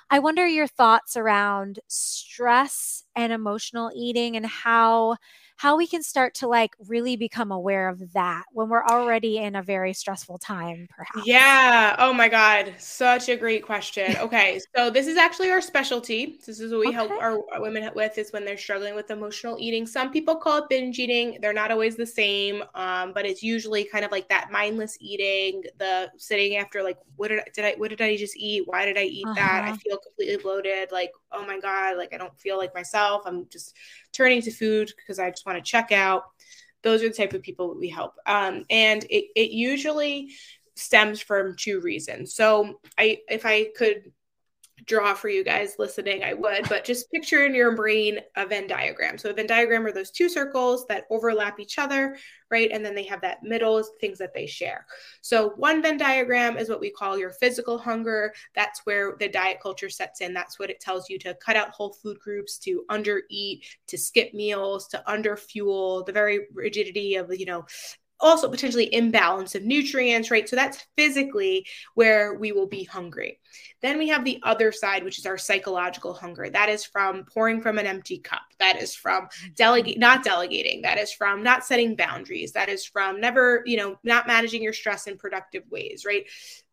[0.10, 5.18] I wonder your thoughts around stress and emotional eating and how
[5.58, 9.56] how we can start to like really become aware of that when we're already in
[9.56, 11.26] a very stressful time, perhaps.
[11.28, 11.96] Yeah.
[11.98, 12.76] Oh my God.
[12.78, 14.16] Such a great question.
[14.18, 14.60] Okay.
[14.76, 16.38] so this is actually our specialty.
[16.46, 16.96] This is what we okay.
[16.96, 19.88] help our, our women with is when they're struggling with emotional eating.
[19.88, 21.40] Some people call it binge eating.
[21.42, 22.64] They're not always the same.
[22.76, 27.30] Um, but it's usually kind of like that mindless eating, the sitting after like, what
[27.30, 28.64] did I, did I, what did I just eat?
[28.68, 29.34] Why did I eat uh-huh.
[29.34, 29.64] that?
[29.64, 29.78] I uh-huh.
[29.84, 30.92] feel completely bloated.
[30.92, 33.24] Like, oh my God, like I don't feel like myself.
[33.26, 33.76] I'm just
[34.14, 36.24] turning to food because I just want to check out.
[36.84, 38.14] Those are the type of people we help.
[38.26, 40.32] Um, and it, it usually
[40.76, 42.36] stems from two reasons.
[42.36, 44.12] So I if I could
[44.86, 48.68] draw for you guys listening, I would, but just picture in your brain a Venn
[48.68, 49.18] diagram.
[49.18, 52.18] So a Venn diagram are those two circles that overlap each other,
[52.52, 52.70] right?
[52.72, 54.86] And then they have that middle things that they share.
[55.22, 58.34] So one Venn diagram is what we call your physical hunger.
[58.56, 60.34] That's where the diet culture sets in.
[60.34, 64.34] That's what it tells you to cut out whole food groups, to undereat, to skip
[64.34, 67.66] meals, to underfuel, the very rigidity of, you know,
[68.20, 70.48] also potentially imbalance of nutrients, right?
[70.50, 73.40] So that's physically where we will be hungry.
[73.82, 76.50] Then we have the other side, which is our psychological hunger.
[76.50, 78.42] That is from pouring from an empty cup.
[78.60, 80.82] That is from delegate, not delegating.
[80.82, 82.54] That is from not setting boundaries.
[82.54, 86.26] That is from never, you know, not managing your stress in productive ways, right?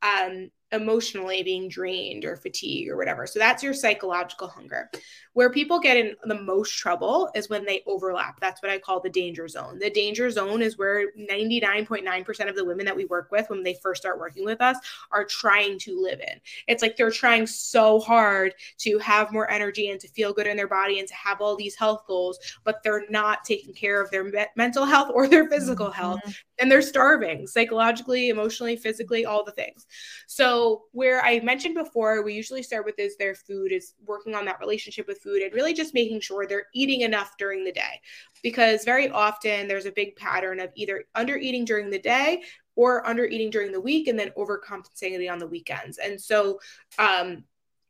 [0.03, 3.27] Um, emotionally being drained or fatigue or whatever.
[3.27, 4.91] So that's your psychological hunger.
[5.33, 8.39] Where people get in the most trouble is when they overlap.
[8.41, 9.79] That's what I call the danger zone.
[9.79, 13.75] The danger zone is where 99.9% of the women that we work with when they
[13.83, 14.77] first start working with us
[15.11, 16.41] are trying to live in.
[16.69, 20.57] It's like they're trying so hard to have more energy and to feel good in
[20.57, 24.11] their body and to have all these health goals, but they're not taking care of
[24.11, 26.01] their me- mental health or their physical mm-hmm.
[26.01, 26.21] health.
[26.61, 29.87] And they're starving psychologically, emotionally, physically, all the things.
[30.27, 34.45] So, where I mentioned before, we usually start with is their food, is working on
[34.47, 38.01] that relationship with food and really just making sure they're eating enough during the day.
[38.43, 42.43] Because very often there's a big pattern of either under eating during the day
[42.77, 45.99] or under eating during the week and then overcompensating on the weekends.
[45.99, 46.59] And so,
[46.99, 47.45] um,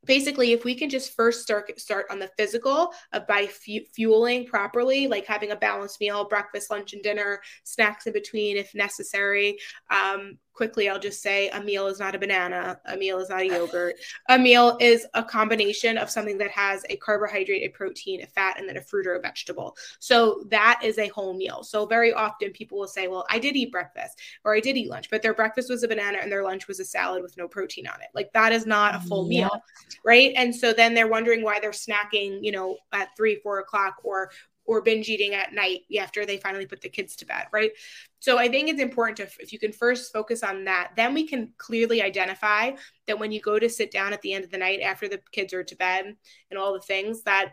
[0.06, 4.46] basically if we can just first start start on the physical of by fu- fueling
[4.46, 9.58] properly like having a balanced meal breakfast lunch and dinner snacks in between if necessary
[9.90, 13.40] um, quickly i'll just say a meal is not a banana a meal is not
[13.40, 13.96] a yogurt.
[14.28, 18.58] A meal is a combination of something that has a carbohydrate a protein a fat
[18.58, 19.76] and then a fruit or a vegetable.
[19.98, 21.62] So that is a whole meal.
[21.62, 24.90] So very often people will say well i did eat breakfast or i did eat
[24.90, 27.48] lunch but their breakfast was a banana and their lunch was a salad with no
[27.48, 28.08] protein on it.
[28.14, 29.44] Like that is not a full yeah.
[29.44, 29.62] meal
[30.04, 30.32] right?
[30.36, 34.30] And so then they're wondering why they're snacking you know at three four o'clock or
[34.66, 37.72] or binge eating at night after they finally put the kids to bed, right?
[38.20, 41.26] So I think it's important to, if you can first focus on that, then we
[41.26, 42.72] can clearly identify
[43.06, 45.20] that when you go to sit down at the end of the night after the
[45.32, 46.16] kids are to bed
[46.50, 47.52] and all the things that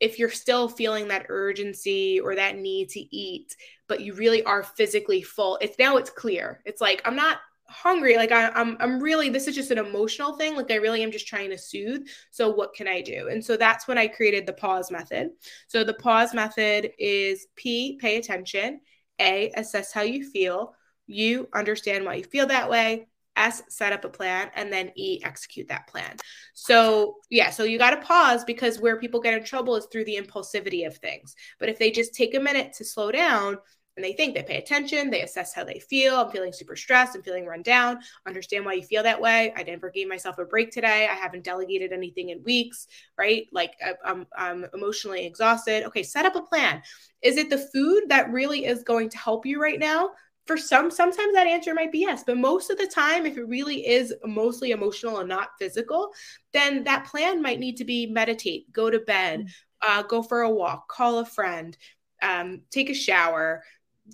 [0.00, 3.54] if you're still feeling that urgency or that need to eat,
[3.86, 6.62] but you really are physically full, it's now it's clear.
[6.64, 7.38] It's like, I'm not
[7.70, 8.16] hungry.
[8.16, 10.56] Like I, I'm, I'm really this is just an emotional thing.
[10.56, 12.06] Like i really am just trying to soothe.
[12.30, 13.28] So what can i do?
[13.28, 15.30] And so that's when i created the pause method.
[15.68, 18.80] So the pause method is p pay attention.
[19.20, 20.74] A assess how you feel.
[21.06, 23.06] U understand why you feel that way.
[23.36, 26.16] S, set up a plan, and then E, execute that plan.
[26.52, 30.04] So, yeah, so you got to pause because where people get in trouble is through
[30.04, 31.34] the impulsivity of things.
[31.58, 33.58] But if they just take a minute to slow down,
[33.96, 36.16] and they think they pay attention they assess how they feel.
[36.16, 37.98] I'm feeling super stressed i'm feeling run down.
[38.26, 39.52] Understand why you feel that way.
[39.56, 41.08] I never gave myself a break today.
[41.10, 42.86] I haven't delegated anything in weeks
[43.18, 43.46] right?
[43.52, 43.74] Like
[44.04, 45.84] I'm, I'm emotionally exhausted.
[45.86, 46.82] Okay set up a plan.
[47.22, 50.10] Is it the food that really is going to help you right now?
[50.46, 53.46] For some sometimes that answer might be yes but most of the time if it
[53.46, 56.10] really is mostly emotional and not physical
[56.52, 59.48] then that plan might need to be meditate go to bed mm.
[59.86, 61.76] uh, go for a walk call a friend
[62.22, 63.62] um, take a shower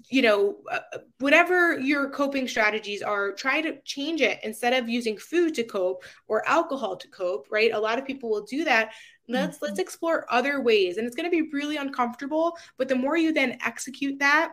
[0.09, 5.17] you know, uh, whatever your coping strategies are, try to change it instead of using
[5.17, 7.73] food to cope or alcohol to cope, right?
[7.73, 8.93] A lot of people will do that.
[9.29, 9.67] Let's mm-hmm.
[9.67, 13.33] let's explore other ways and it's going to be really uncomfortable, but the more you
[13.33, 14.53] then execute that,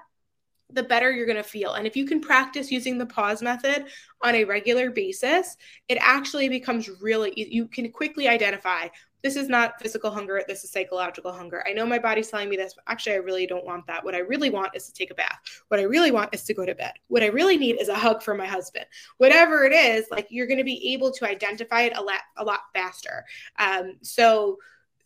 [0.71, 1.73] the better you're going to feel.
[1.73, 3.85] And if you can practice using the pause method
[4.23, 5.55] on a regular basis,
[5.87, 8.87] it actually becomes really you can quickly identify
[9.23, 10.43] this is not physical hunger.
[10.47, 11.63] This is psychological hunger.
[11.65, 14.03] I know my body's telling me this, but actually, I really don't want that.
[14.03, 15.39] What I really want is to take a bath.
[15.69, 16.93] What I really want is to go to bed.
[17.07, 18.85] What I really need is a hug from my husband.
[19.17, 22.43] Whatever it is, like you're going to be able to identify it a lot, a
[22.43, 23.25] lot faster.
[23.57, 24.57] Um, so,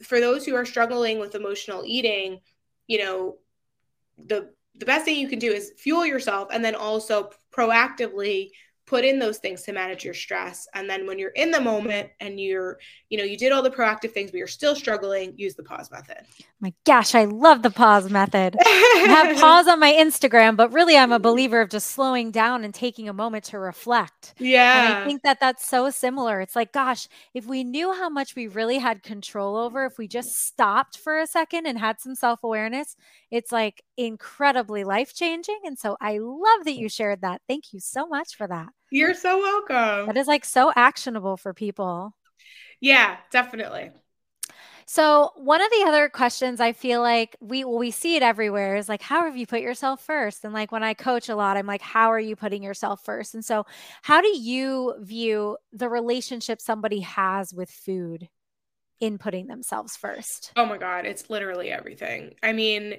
[0.03, 2.39] for those who are struggling with emotional eating,
[2.87, 3.37] you know,
[4.17, 8.51] the the best thing you can do is fuel yourself and then also proactively
[8.87, 10.65] put in those things to manage your stress.
[10.73, 13.69] And then when you're in the moment and you're you know you did all the
[13.69, 16.21] proactive things but you're still struggling use the pause method.
[16.61, 18.55] My gosh i love the pause method.
[18.59, 22.63] I have pause on my instagram but really i'm a believer of just slowing down
[22.63, 24.33] and taking a moment to reflect.
[24.39, 26.39] Yeah and i think that that's so similar.
[26.41, 30.07] It's like gosh if we knew how much we really had control over if we
[30.07, 32.95] just stopped for a second and had some self-awareness
[33.29, 35.59] it's like incredibly life-changing.
[35.65, 37.41] And so i love that you shared that.
[37.49, 40.07] Thank you so much for that you're so welcome.
[40.07, 42.13] That is like so actionable for people.
[42.79, 43.91] Yeah, definitely.
[44.89, 48.77] So one of the other questions I feel like we well, we see it everywhere
[48.77, 50.45] is like how have you put yourself first?
[50.45, 53.33] And like when I coach a lot, I'm like, how are you putting yourself first?
[53.33, 53.65] And so
[54.01, 58.29] how do you view the relationship somebody has with food?
[58.99, 60.51] In putting themselves first.
[60.55, 62.33] Oh my god, it's literally everything.
[62.41, 62.97] I mean,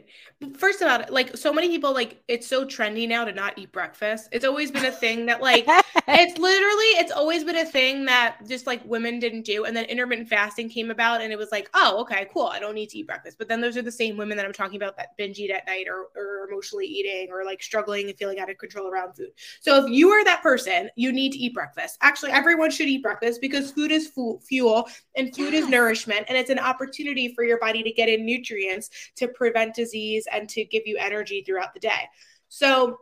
[0.57, 3.73] first of all, like so many people like it's so trendy now to not eat
[3.73, 4.29] breakfast.
[4.31, 5.65] It's always been a thing that like
[6.09, 9.87] it's literally it's always been a thing that just like women didn't do and then
[9.87, 12.47] intermittent fasting came about and it was like, "Oh, okay, cool.
[12.47, 14.53] I don't need to eat breakfast." But then those are the same women that I'm
[14.53, 18.17] talking about that binge eat at night or or emotionally eating or like struggling and
[18.17, 19.31] feeling out of control around food.
[19.61, 21.99] So if you are that person, you need to eat breakfast.
[22.03, 26.27] Actually, everyone should eat breakfast because food is fu- fuel and food is nourishment nourishment
[26.29, 30.49] and it's an opportunity for your body to get in nutrients to prevent disease and
[30.51, 32.09] to give you energy throughout the day.
[32.49, 32.99] So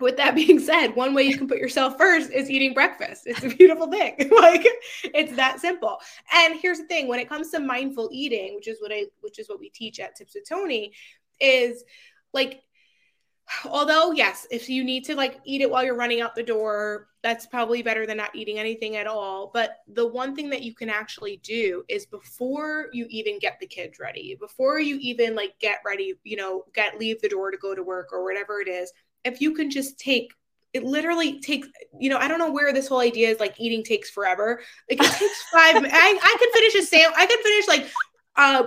[0.00, 3.22] with that being said, one way you can put yourself first is eating breakfast.
[3.26, 4.16] It's a beautiful thing.
[4.40, 4.66] like
[5.02, 5.98] it's that simple.
[6.32, 9.38] And here's the thing, when it comes to mindful eating, which is what I which
[9.38, 10.92] is what we teach at Tips with Toni,
[11.40, 11.84] is
[12.32, 12.62] like
[13.66, 17.08] although yes if you need to like eat it while you're running out the door
[17.24, 19.50] that's probably better than not eating anything at all.
[19.54, 23.66] But the one thing that you can actually do is before you even get the
[23.66, 27.56] kids ready before you even like get ready you know get leave the door to
[27.56, 28.92] go to work or whatever it is
[29.24, 30.32] if you can just take
[30.74, 31.66] it literally takes
[31.98, 34.60] you know i don't know where this whole idea is like eating takes forever.
[34.90, 37.90] Like it takes five I, I could finish a sandwich i could finish like
[38.36, 38.64] uh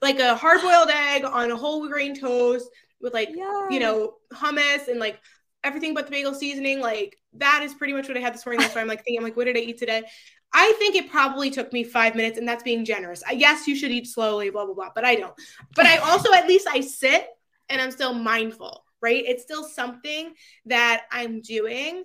[0.00, 4.98] like a hard-boiled egg on a whole grain toast with like you know hummus and
[5.00, 5.20] like
[5.64, 6.80] everything but the bagel seasoning.
[6.80, 8.60] Like that is pretty much what I had this morning.
[8.60, 10.04] That's why I'm like thinking, I'm like, what did I eat today?
[10.52, 13.22] I think it probably took me five minutes, and that's being generous.
[13.26, 15.34] I guess you should eat slowly, blah blah blah, but I don't.
[15.76, 17.28] But I also at least I sit
[17.68, 19.22] and I'm still mindful, right?
[19.24, 20.34] It's still something
[20.66, 22.04] that I'm doing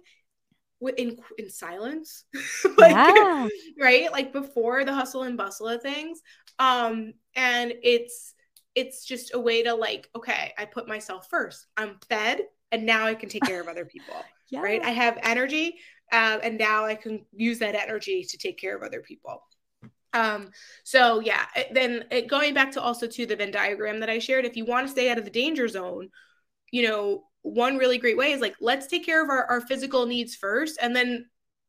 [0.98, 2.26] in in silence,
[2.78, 3.48] like yeah.
[3.80, 6.22] right, like before the hustle and bustle of things.
[6.60, 8.35] Um, and it's
[8.76, 11.66] it's just a way to like, okay, I put myself first.
[11.78, 14.16] I'm fed and now I can take care of other people.
[14.50, 14.62] yeah.
[14.62, 14.84] Right.
[14.84, 15.78] I have energy
[16.12, 19.44] uh, and now I can use that energy to take care of other people.
[20.14, 20.52] Um,
[20.84, 24.46] so yeah, then it, going back to also to the Venn diagram that I shared,
[24.46, 26.10] if you want to stay out of the danger zone,
[26.72, 30.06] you know, one really great way is like, let's take care of our, our physical
[30.06, 30.78] needs first.
[30.82, 31.26] And then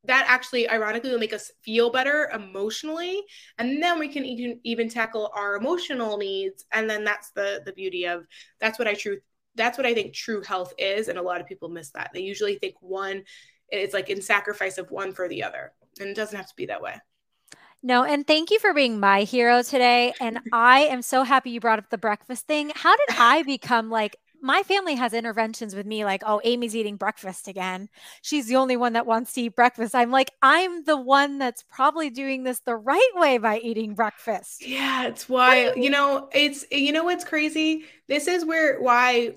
[0.07, 3.23] that actually ironically will make us feel better emotionally
[3.59, 7.73] and then we can even even tackle our emotional needs and then that's the the
[7.73, 8.27] beauty of
[8.61, 9.21] that's what i truth
[9.55, 12.21] that's what i think true health is and a lot of people miss that they
[12.21, 13.23] usually think one
[13.71, 15.73] it's like in sacrifice of one for the other.
[16.01, 16.95] And it doesn't have to be that way.
[17.83, 20.13] No, and thank you for being my hero today.
[20.21, 22.73] And I am so happy you brought up the breakfast thing.
[22.75, 26.97] How did I become like my family has interventions with me like, oh, Amy's eating
[26.97, 27.89] breakfast again.
[28.23, 29.95] She's the only one that wants to eat breakfast.
[29.95, 34.67] I'm like, I'm the one that's probably doing this the right way by eating breakfast.
[34.67, 37.85] Yeah, it's why, you know, it's, you know, what's crazy?
[38.09, 39.37] This is where, why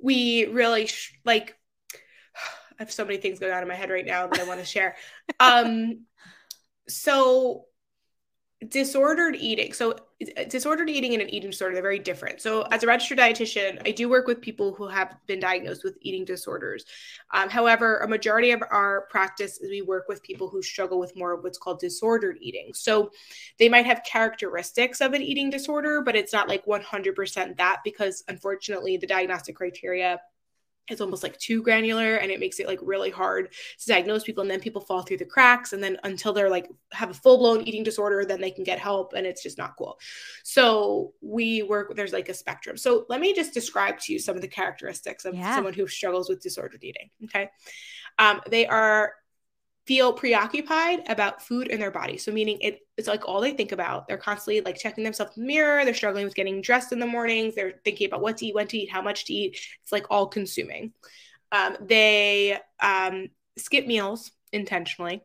[0.00, 1.56] we really sh- like,
[2.78, 4.60] I have so many things going on in my head right now that I want
[4.60, 4.96] to share.
[5.38, 6.06] Um,
[6.88, 7.66] so
[8.68, 9.72] disordered eating.
[9.72, 9.96] So
[10.48, 12.40] disordered eating and an eating disorder, they're very different.
[12.40, 15.96] So as a registered dietitian, I do work with people who have been diagnosed with
[16.00, 16.84] eating disorders.
[17.32, 21.16] Um, however, a majority of our practice is we work with people who struggle with
[21.16, 22.72] more of what's called disordered eating.
[22.74, 23.10] So
[23.58, 28.24] they might have characteristics of an eating disorder, but it's not like 100% that because
[28.28, 30.20] unfortunately the diagnostic criteria
[30.88, 34.42] it's almost like too granular and it makes it like really hard to diagnose people
[34.42, 37.62] and then people fall through the cracks and then until they're like have a full-blown
[37.62, 39.98] eating disorder then they can get help and it's just not cool.
[40.42, 42.76] So we work there's like a spectrum.
[42.76, 45.54] So let me just describe to you some of the characteristics of yeah.
[45.54, 47.50] someone who struggles with disordered eating okay?
[48.18, 49.14] Um, they are
[49.86, 52.16] feel preoccupied about food in their body.
[52.16, 54.08] So meaning it, it's like all they think about.
[54.08, 55.84] They're constantly like checking themselves in the mirror.
[55.84, 57.54] They're struggling with getting dressed in the mornings.
[57.54, 59.58] They're thinking about what to eat, when to eat, how much to eat.
[59.82, 60.92] It's like all consuming.
[61.52, 63.28] Um, they um,
[63.58, 65.22] skip meals intentionally.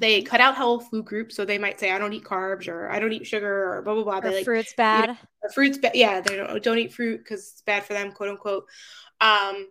[0.00, 1.36] They cut out whole food groups.
[1.36, 3.94] So they might say, I don't eat carbs or I don't eat sugar or blah,
[3.94, 4.18] blah, blah.
[4.18, 5.10] Or they, like, fruit's bad.
[5.10, 5.18] You know,
[5.54, 5.94] fruit's bad.
[5.94, 6.20] Yeah.
[6.20, 8.66] They don't, don't eat fruit because it's bad for them, quote unquote.
[9.20, 9.68] Um,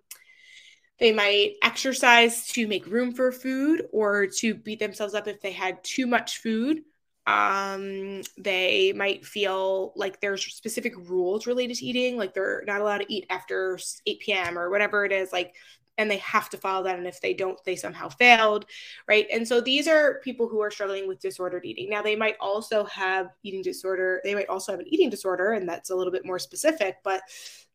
[1.00, 5.52] they might exercise to make room for food or to beat themselves up if they
[5.52, 6.82] had too much food.
[7.28, 13.00] Um, they might feel like there's specific rules related to eating, like they're not allowed
[13.00, 14.58] to eat after 8 p.m.
[14.58, 15.56] or whatever it is, like,
[15.98, 16.98] and they have to follow that.
[16.98, 18.66] And if they don't, they somehow failed,
[19.08, 19.28] right?
[19.34, 21.90] And so these are people who are struggling with disordered eating.
[21.90, 25.68] Now, they might also have eating disorder, they might also have an eating disorder, and
[25.68, 27.22] that's a little bit more specific, but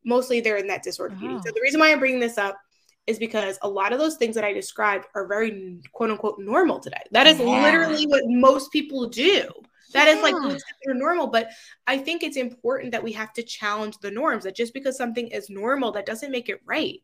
[0.05, 1.25] mostly they're in that disordered oh.
[1.25, 1.43] eating.
[1.43, 2.59] So the reason why I'm bringing this up
[3.07, 6.79] is because a lot of those things that I described are very quote unquote normal
[6.79, 7.03] today.
[7.11, 7.63] That is yeah.
[7.63, 9.49] literally what most people do.
[9.93, 10.15] That yeah.
[10.15, 10.35] is like
[10.87, 11.27] normal.
[11.27, 11.51] But
[11.87, 15.29] I think it's important that we have to challenge the norms that just because something
[15.29, 17.01] is normal, that doesn't make it right.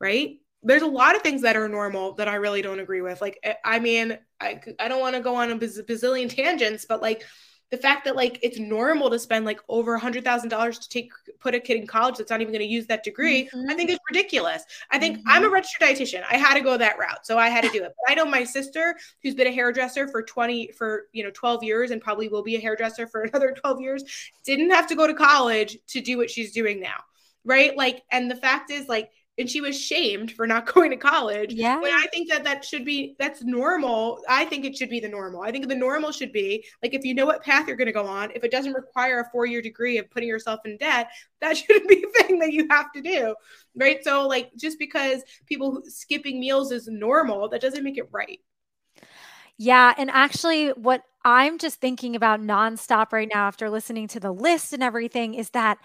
[0.00, 0.38] Right.
[0.62, 3.20] There's a lot of things that are normal that I really don't agree with.
[3.20, 7.00] Like, eh, I mean, I, I don't want to go on a bazillion tangents, but
[7.00, 7.24] like,
[7.70, 10.88] the fact that like it's normal to spend like over a hundred thousand dollars to
[10.88, 13.70] take put a kid in college that's not even going to use that degree mm-hmm.
[13.70, 15.28] i think is ridiculous i think mm-hmm.
[15.28, 17.82] i'm a registered dietitian i had to go that route so i had to do
[17.82, 21.30] it but i know my sister who's been a hairdresser for 20 for you know
[21.32, 24.04] 12 years and probably will be a hairdresser for another 12 years
[24.44, 26.96] didn't have to go to college to do what she's doing now
[27.44, 30.96] right like and the fact is like and she was shamed for not going to
[30.96, 31.52] college.
[31.52, 31.78] Yeah.
[31.80, 34.22] But I think that that should be that's normal.
[34.28, 35.42] I think it should be the normal.
[35.42, 37.92] I think the normal should be like if you know what path you're going to
[37.92, 41.10] go on, if it doesn't require a four year degree of putting yourself in debt,
[41.40, 43.34] that shouldn't be a thing that you have to do,
[43.74, 44.02] right?
[44.02, 48.40] So like just because people skipping meals is normal, that doesn't make it right.
[49.60, 54.32] Yeah, and actually, what I'm just thinking about nonstop right now after listening to the
[54.32, 55.78] list and everything is that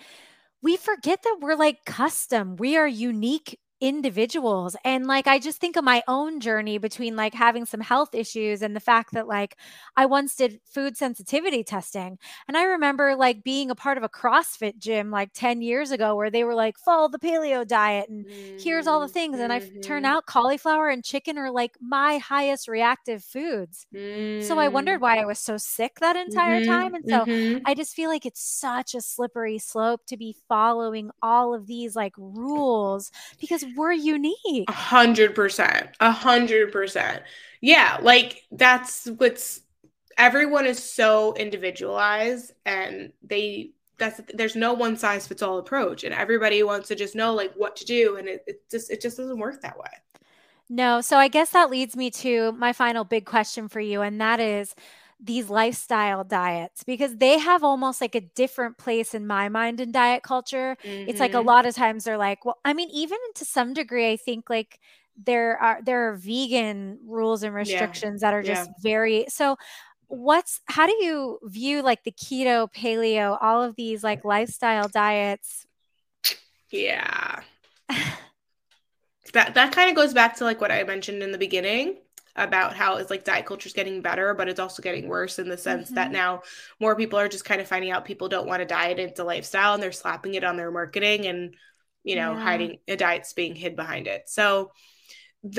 [0.63, 2.55] we forget that we're like custom.
[2.55, 7.33] We are unique individuals and like i just think of my own journey between like
[7.33, 9.57] having some health issues and the fact that like
[9.97, 12.17] i once did food sensitivity testing
[12.47, 16.15] and i remember like being a part of a crossfit gym like 10 years ago
[16.15, 18.57] where they were like follow the paleo diet and mm-hmm.
[18.57, 20.05] here's all the mm-hmm, things and i turn mm-hmm.
[20.05, 24.47] out cauliflower and chicken are like my highest reactive foods mm-hmm.
[24.47, 25.01] so i wondered mm.
[25.01, 26.71] why i was so sick that entire mm-hmm.
[26.71, 27.57] time and so mm-hmm.
[27.65, 31.97] i just feel like it's such a slippery slope to be following all of these
[31.97, 33.11] like rules
[33.41, 34.69] because we're unique.
[34.69, 35.89] A hundred percent.
[35.99, 37.23] A hundred percent.
[37.61, 39.61] Yeah, like that's what's
[40.17, 46.13] everyone is so individualized and they that's there's no one size fits all approach and
[46.13, 49.17] everybody wants to just know like what to do and it, it just it just
[49.17, 49.89] doesn't work that way
[50.69, 54.19] no so i guess that leads me to my final big question for you and
[54.19, 54.75] that is
[55.23, 59.91] these lifestyle diets because they have almost like a different place in my mind in
[59.91, 60.75] diet culture.
[60.83, 61.09] Mm-hmm.
[61.09, 61.47] It's like a mm-hmm.
[61.47, 64.79] lot of times they're like, well, I mean, even to some degree, I think like
[65.17, 68.31] there are there are vegan rules and restrictions yeah.
[68.31, 68.73] that are just yeah.
[68.81, 69.55] very so
[70.07, 75.65] what's how do you view like the keto paleo all of these like lifestyle diets
[76.71, 77.41] yeah
[79.33, 81.95] that that kind of goes back to like what i mentioned in the beginning
[82.35, 85.49] about how it's like diet culture is getting better, but it's also getting worse in
[85.49, 85.95] the sense mm-hmm.
[85.95, 86.41] that now
[86.79, 89.73] more people are just kind of finding out people don't want to diet into lifestyle
[89.73, 91.55] and they're slapping it on their marketing and
[92.03, 92.41] you know yeah.
[92.41, 94.23] hiding a diet's being hid behind it.
[94.27, 94.71] So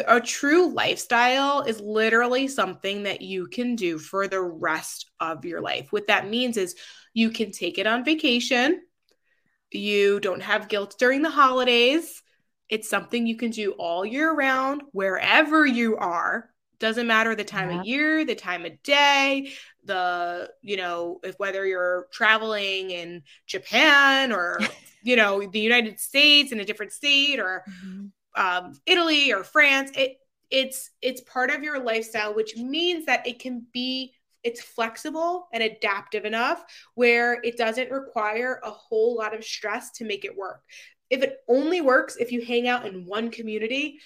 [0.07, 5.61] a true lifestyle is literally something that you can do for the rest of your
[5.61, 5.89] life.
[5.91, 6.75] What that means is
[7.13, 8.81] you can take it on vacation.
[9.71, 12.23] You don't have guilt during the holidays.
[12.71, 16.49] It's something you can do all year round, wherever you are.
[16.85, 17.81] Doesn't matter the time yeah.
[17.81, 19.53] of year, the time of day,
[19.85, 24.61] the, you know, if whether you're traveling in Japan or,
[25.03, 29.91] you know, the United States in a different state or mm-hmm um, Italy or France.
[29.97, 30.19] It
[30.51, 35.63] it's it's part of your lifestyle, which means that it can be it's flexible and
[35.63, 36.63] adaptive enough
[36.95, 40.63] where it doesn't require a whole lot of stress to make it work.
[41.09, 44.01] If it only works if you hang out in one community,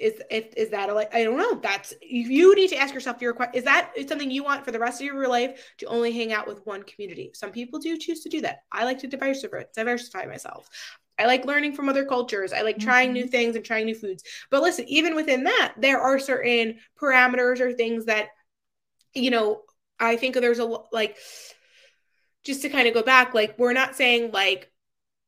[0.00, 1.56] is if is that a, like I don't know.
[1.56, 3.56] That's you need to ask yourself your question.
[3.56, 6.48] Is that something you want for the rest of your life to only hang out
[6.48, 7.30] with one community?
[7.34, 8.60] Some people do choose to do that.
[8.72, 10.68] I like to diversify diversify myself.
[11.18, 12.54] I like learning from other cultures.
[12.54, 13.14] I like trying mm-hmm.
[13.14, 14.24] new things and trying new foods.
[14.50, 18.28] But listen, even within that, there are certain parameters or things that,
[19.12, 19.60] you know,
[19.98, 21.18] I think there's a like,
[22.42, 24.72] just to kind of go back, like, we're not saying like,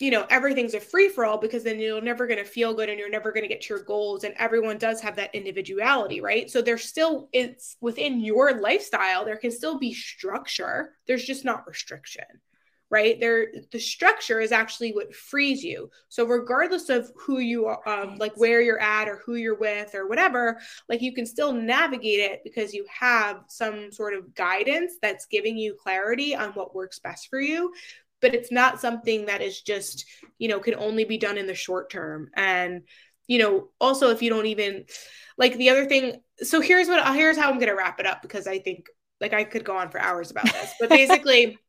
[0.02, 2.88] you know, everything's a free for all because then you're never going to feel good
[2.88, 4.24] and you're never going to get to your goals.
[4.24, 6.50] And everyone does have that individuality, right?
[6.50, 10.94] So there's still, it's within your lifestyle, there can still be structure.
[11.06, 12.24] There's just not restriction
[12.92, 17.88] right there the structure is actually what frees you so regardless of who you are
[17.88, 21.52] um, like where you're at or who you're with or whatever like you can still
[21.52, 26.74] navigate it because you have some sort of guidance that's giving you clarity on what
[26.74, 27.72] works best for you
[28.22, 30.06] but it's not something that is just
[30.38, 32.82] you know can only be done in the short term and
[33.26, 34.84] you know also if you don't even
[35.36, 38.22] like the other thing so here's what here's how i'm going to wrap it up
[38.22, 38.86] because i think
[39.20, 41.58] like i could go on for hours about this but basically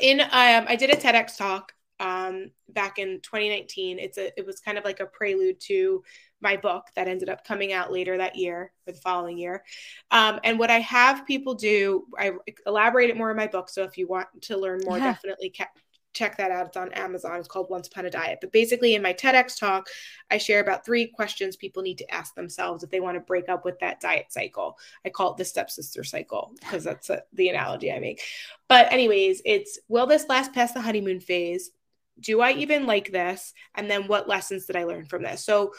[0.00, 3.98] in um, I did a TEDx talk um, back in 2019.
[3.98, 6.02] It's a it was kind of like a prelude to
[6.40, 9.64] my book that ended up coming out later that year or the following year.
[10.10, 12.32] Um, and what I have people do, I
[12.66, 13.70] elaborate it more in my book.
[13.70, 15.12] So if you want to learn more, yeah.
[15.12, 15.70] definitely ca-
[16.16, 16.66] check that out.
[16.66, 17.38] It's on Amazon.
[17.38, 18.38] It's called Once Upon a Diet.
[18.40, 19.88] But basically, in my TEDx talk,
[20.30, 23.48] I share about three questions people need to ask themselves if they want to break
[23.48, 24.78] up with that diet cycle.
[25.04, 28.22] I call it the stepsister cycle because that's a, the analogy I make.
[28.68, 31.70] But, anyways, it's will this last past the honeymoon phase?
[32.18, 33.52] Do I even like this?
[33.74, 35.44] And then what lessons did I learn from this?
[35.44, 35.72] So,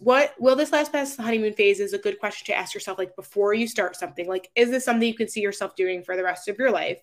[0.00, 2.98] what will this last past the honeymoon phase is a good question to ask yourself
[2.98, 6.16] like before you start something like is this something you can see yourself doing for
[6.16, 7.02] the rest of your life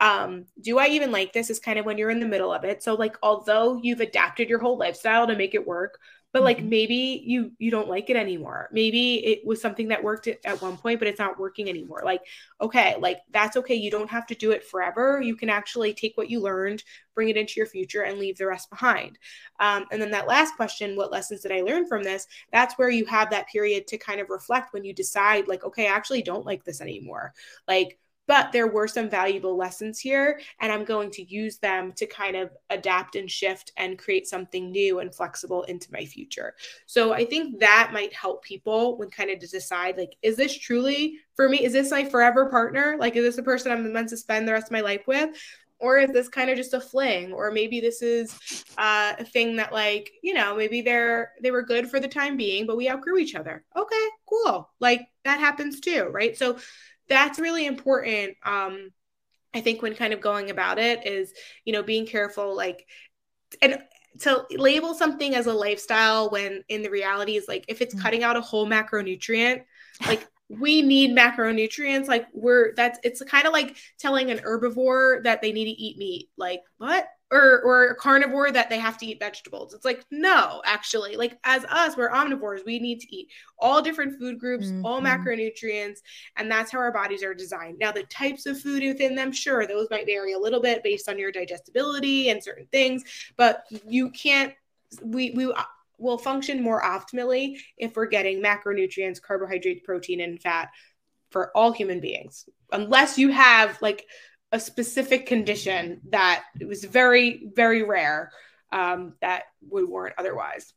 [0.00, 2.64] um do i even like this is kind of when you're in the middle of
[2.64, 2.82] it.
[2.82, 5.98] So like although you've adapted your whole lifestyle to make it work
[6.32, 6.68] but like mm-hmm.
[6.68, 8.68] maybe you you don't like it anymore.
[8.72, 12.02] Maybe it was something that worked at one point but it's not working anymore.
[12.04, 12.22] Like
[12.60, 13.74] okay like that's okay.
[13.74, 15.20] You don't have to do it forever.
[15.20, 16.82] You can actually take what you learned
[17.14, 19.18] bring it into your future and leave the rest behind.
[19.58, 22.26] Um, and then that last question what lessons did i learn from this?
[22.52, 25.88] That's where you have that period to kind of reflect when you decide like okay
[25.88, 27.34] i actually don't like this anymore.
[27.66, 27.98] Like
[28.30, 32.36] but there were some valuable lessons here, and I'm going to use them to kind
[32.36, 36.54] of adapt and shift and create something new and flexible into my future.
[36.86, 40.56] So I think that might help people when kind of to decide like, is this
[40.56, 41.64] truly for me?
[41.64, 42.96] Is this my forever partner?
[43.00, 45.30] Like, is this a person I'm meant to spend the rest of my life with?
[45.80, 49.56] or is this kind of just a fling or maybe this is uh, a thing
[49.56, 52.88] that like you know maybe they're they were good for the time being but we
[52.88, 56.56] outgrew each other okay cool like that happens too right so
[57.10, 58.90] that's really important um
[59.52, 61.34] i think when kind of going about it is
[61.66, 62.86] you know being careful like
[63.60, 63.78] and
[64.20, 68.00] to label something as a lifestyle when in the reality is like if it's mm.
[68.00, 69.62] cutting out a whole macronutrient
[70.06, 75.42] like we need macronutrients like we're that's it's kind of like telling an herbivore that
[75.42, 79.06] they need to eat meat like what or or a carnivore that they have to
[79.06, 79.72] eat vegetables.
[79.72, 82.64] It's like no, actually, like as us, we're omnivores.
[82.64, 83.28] We need to eat
[83.58, 84.84] all different food groups, mm-hmm.
[84.84, 85.98] all macronutrients,
[86.36, 87.78] and that's how our bodies are designed.
[87.78, 91.08] Now, the types of food within them, sure, those might vary a little bit based
[91.08, 93.04] on your digestibility and certain things,
[93.36, 94.52] but you can't.
[95.02, 95.52] We we
[95.98, 100.70] will function more optimally if we're getting macronutrients, carbohydrates, protein, and fat
[101.30, 104.04] for all human beings, unless you have like
[104.52, 108.32] a specific condition that it was very, very rare
[108.72, 110.72] um, that would warrant otherwise.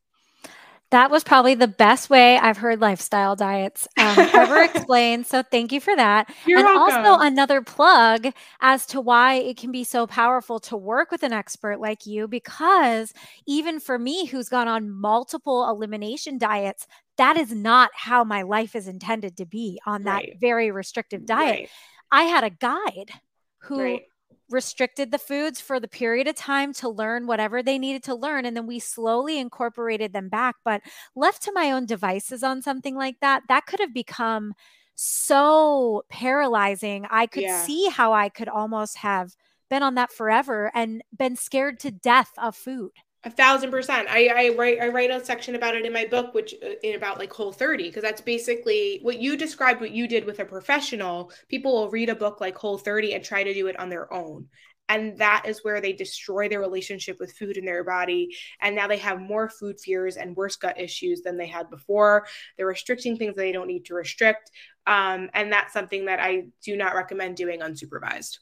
[0.91, 5.26] That was probably the best way I've heard lifestyle diets um, ever explained.
[5.26, 6.32] So thank you for that.
[6.45, 7.03] You're and welcome.
[7.03, 8.28] also another plug
[8.61, 12.28] as to why it can be so powerful to work with an expert like you,
[12.28, 13.11] because
[13.47, 16.86] even for me, who's gone on multiple elimination diets,
[17.17, 20.38] that is not how my life is intended to be on that right.
[20.39, 21.61] very restrictive diet.
[21.61, 21.69] Right.
[22.11, 23.11] I had a guide
[23.64, 24.03] who right.
[24.49, 28.45] restricted the foods for the period of time to learn whatever they needed to learn.
[28.45, 30.55] And then we slowly incorporated them back.
[30.64, 30.82] But
[31.16, 34.53] left to my own devices on something like that, that could have become
[34.95, 37.07] so paralyzing.
[37.09, 37.64] I could Yeah.
[37.64, 39.36] see how I could almost have
[39.70, 42.91] been on that forever and been scared to death of food.
[43.26, 44.09] A thousand percent.
[44.09, 46.95] I, I write I write a section about it in my book, which uh, in
[46.95, 49.80] about like Whole 30, because that's basically what you described.
[49.80, 53.24] What you did with a professional, people will read a book like Whole 30 and
[53.24, 54.49] try to do it on their own,
[54.89, 58.88] and that is where they destroy their relationship with food in their body, and now
[58.88, 62.28] they have more food fears and worse gut issues than they had before.
[62.57, 64.51] They're restricting things that they don't need to restrict,
[64.86, 68.39] um, and that's something that I do not recommend doing unsupervised.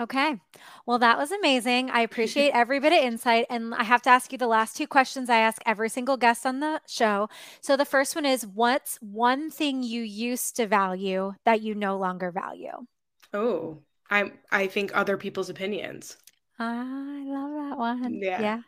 [0.00, 0.40] Okay.
[0.86, 1.90] Well, that was amazing.
[1.90, 3.44] I appreciate every bit of insight.
[3.50, 6.46] And I have to ask you the last two questions I ask every single guest
[6.46, 7.28] on the show.
[7.60, 11.98] So the first one is What's one thing you used to value that you no
[11.98, 12.86] longer value?
[13.34, 13.78] Oh,
[14.10, 16.16] I I think other people's opinions.
[16.58, 18.14] I love that one.
[18.22, 18.40] Yeah.
[18.40, 18.62] Yeah.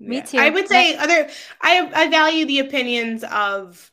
[0.00, 0.38] Me too.
[0.38, 1.28] I would say other
[1.60, 3.90] I I value the opinions of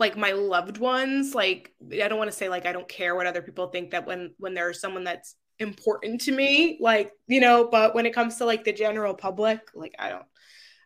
[0.00, 1.34] like my loved ones.
[1.34, 4.06] Like I don't want to say like I don't care what other people think that
[4.06, 8.36] when when there's someone that's important to me, like, you know, but when it comes
[8.36, 10.24] to like the general public, like I don't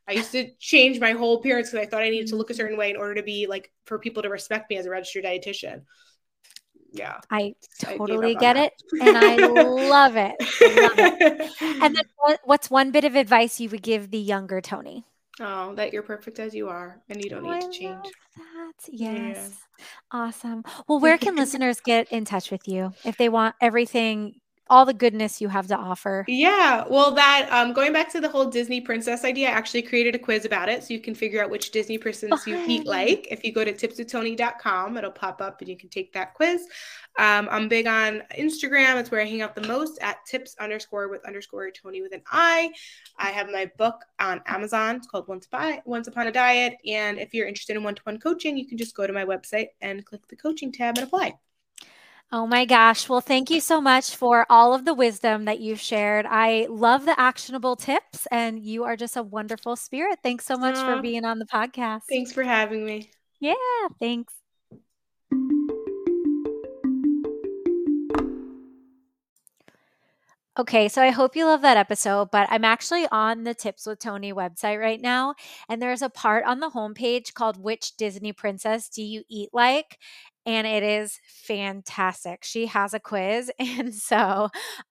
[0.08, 2.54] I used to change my whole appearance because I thought I needed to look a
[2.54, 2.56] mm.
[2.56, 5.24] certain way in order to be like for people to respect me as a registered
[5.24, 5.82] dietitian.
[6.90, 7.20] Yeah.
[7.30, 7.54] I
[7.86, 8.72] I totally on get it.
[9.02, 10.36] And I love it.
[10.40, 11.50] I love it.
[11.82, 15.04] And then what, what's one bit of advice you would give the younger Toni?
[15.40, 18.04] oh, that you're perfect as you are and you don't Oh, need I to change.
[18.36, 18.72] that.
[18.88, 19.12] Yeah.
[19.12, 19.58] Yes.
[20.10, 20.64] Awesome.
[20.88, 24.40] Well, where can listeners get in touch with you if they want everything,
[24.70, 26.24] all the goodness you have to offer?
[26.28, 30.14] Yeah, well, that um, going back to the whole Disney princess idea, I actually created
[30.14, 33.28] a quiz about it, so you can figure out which Disney princess you eat like.
[33.30, 36.62] If you go to tipswithtoni.com, it'll pop up and you can take that quiz.
[37.18, 41.08] Um, I'm big on Instagram; it's where I hang out the most at tips underscore
[41.08, 42.70] with underscore Toni with an I.
[43.16, 44.96] I have my book on Amazon.
[44.96, 48.56] It's called Once Upon Once Upon a Diet, and if you're interested in one-to-one coaching,
[48.56, 51.34] you can just go to my website and click the coaching tab and apply.
[52.30, 53.08] Oh my gosh.
[53.08, 56.26] Well, thank you so much for all of the wisdom that you've shared.
[56.28, 60.18] I love the actionable tips, and you are just a wonderful spirit.
[60.22, 62.02] Thanks so much for being on the podcast.
[62.06, 63.10] Thanks for having me.
[63.40, 63.54] Yeah,
[63.98, 64.34] thanks.
[70.58, 74.00] Okay, so I hope you love that episode, but I'm actually on the Tips with
[74.00, 75.36] Toni website right now,
[75.68, 79.98] and there's a part on the homepage called Which Disney Princess Do You Eat Like?
[80.48, 82.42] And it is fantastic.
[82.42, 84.48] She has a quiz, and so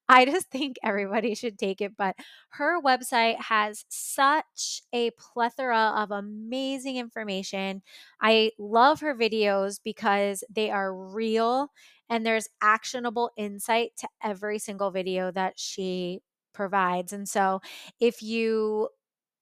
[0.07, 1.93] I just think everybody should take it.
[1.97, 2.15] But
[2.51, 7.81] her website has such a plethora of amazing information.
[8.21, 11.69] I love her videos because they are real
[12.07, 16.21] and there's actionable insight to every single video that she
[16.53, 17.13] provides.
[17.13, 17.61] And so,
[17.99, 18.89] if you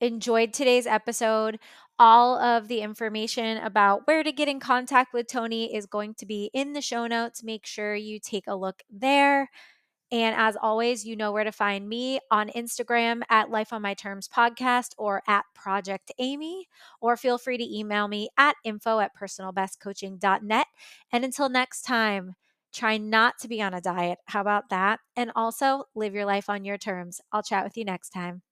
[0.01, 1.59] enjoyed today's episode,
[1.99, 6.25] all of the information about where to get in contact with Toni is going to
[6.25, 7.43] be in the show notes.
[7.43, 9.49] Make sure you take a look there.
[10.11, 13.95] And as always, you know where to find me on Instagram at Life on My
[13.95, 16.67] Terms podcast or at Project Amy,
[17.01, 20.67] or feel free to email me at info at personalbestcoaching.net.
[21.11, 22.35] And until next time,
[22.71, 24.19] try not to be on a diet.
[24.27, 24.99] How about that?
[25.15, 27.19] And also live your life on your terms.
[27.31, 28.44] I'll chat with you next time.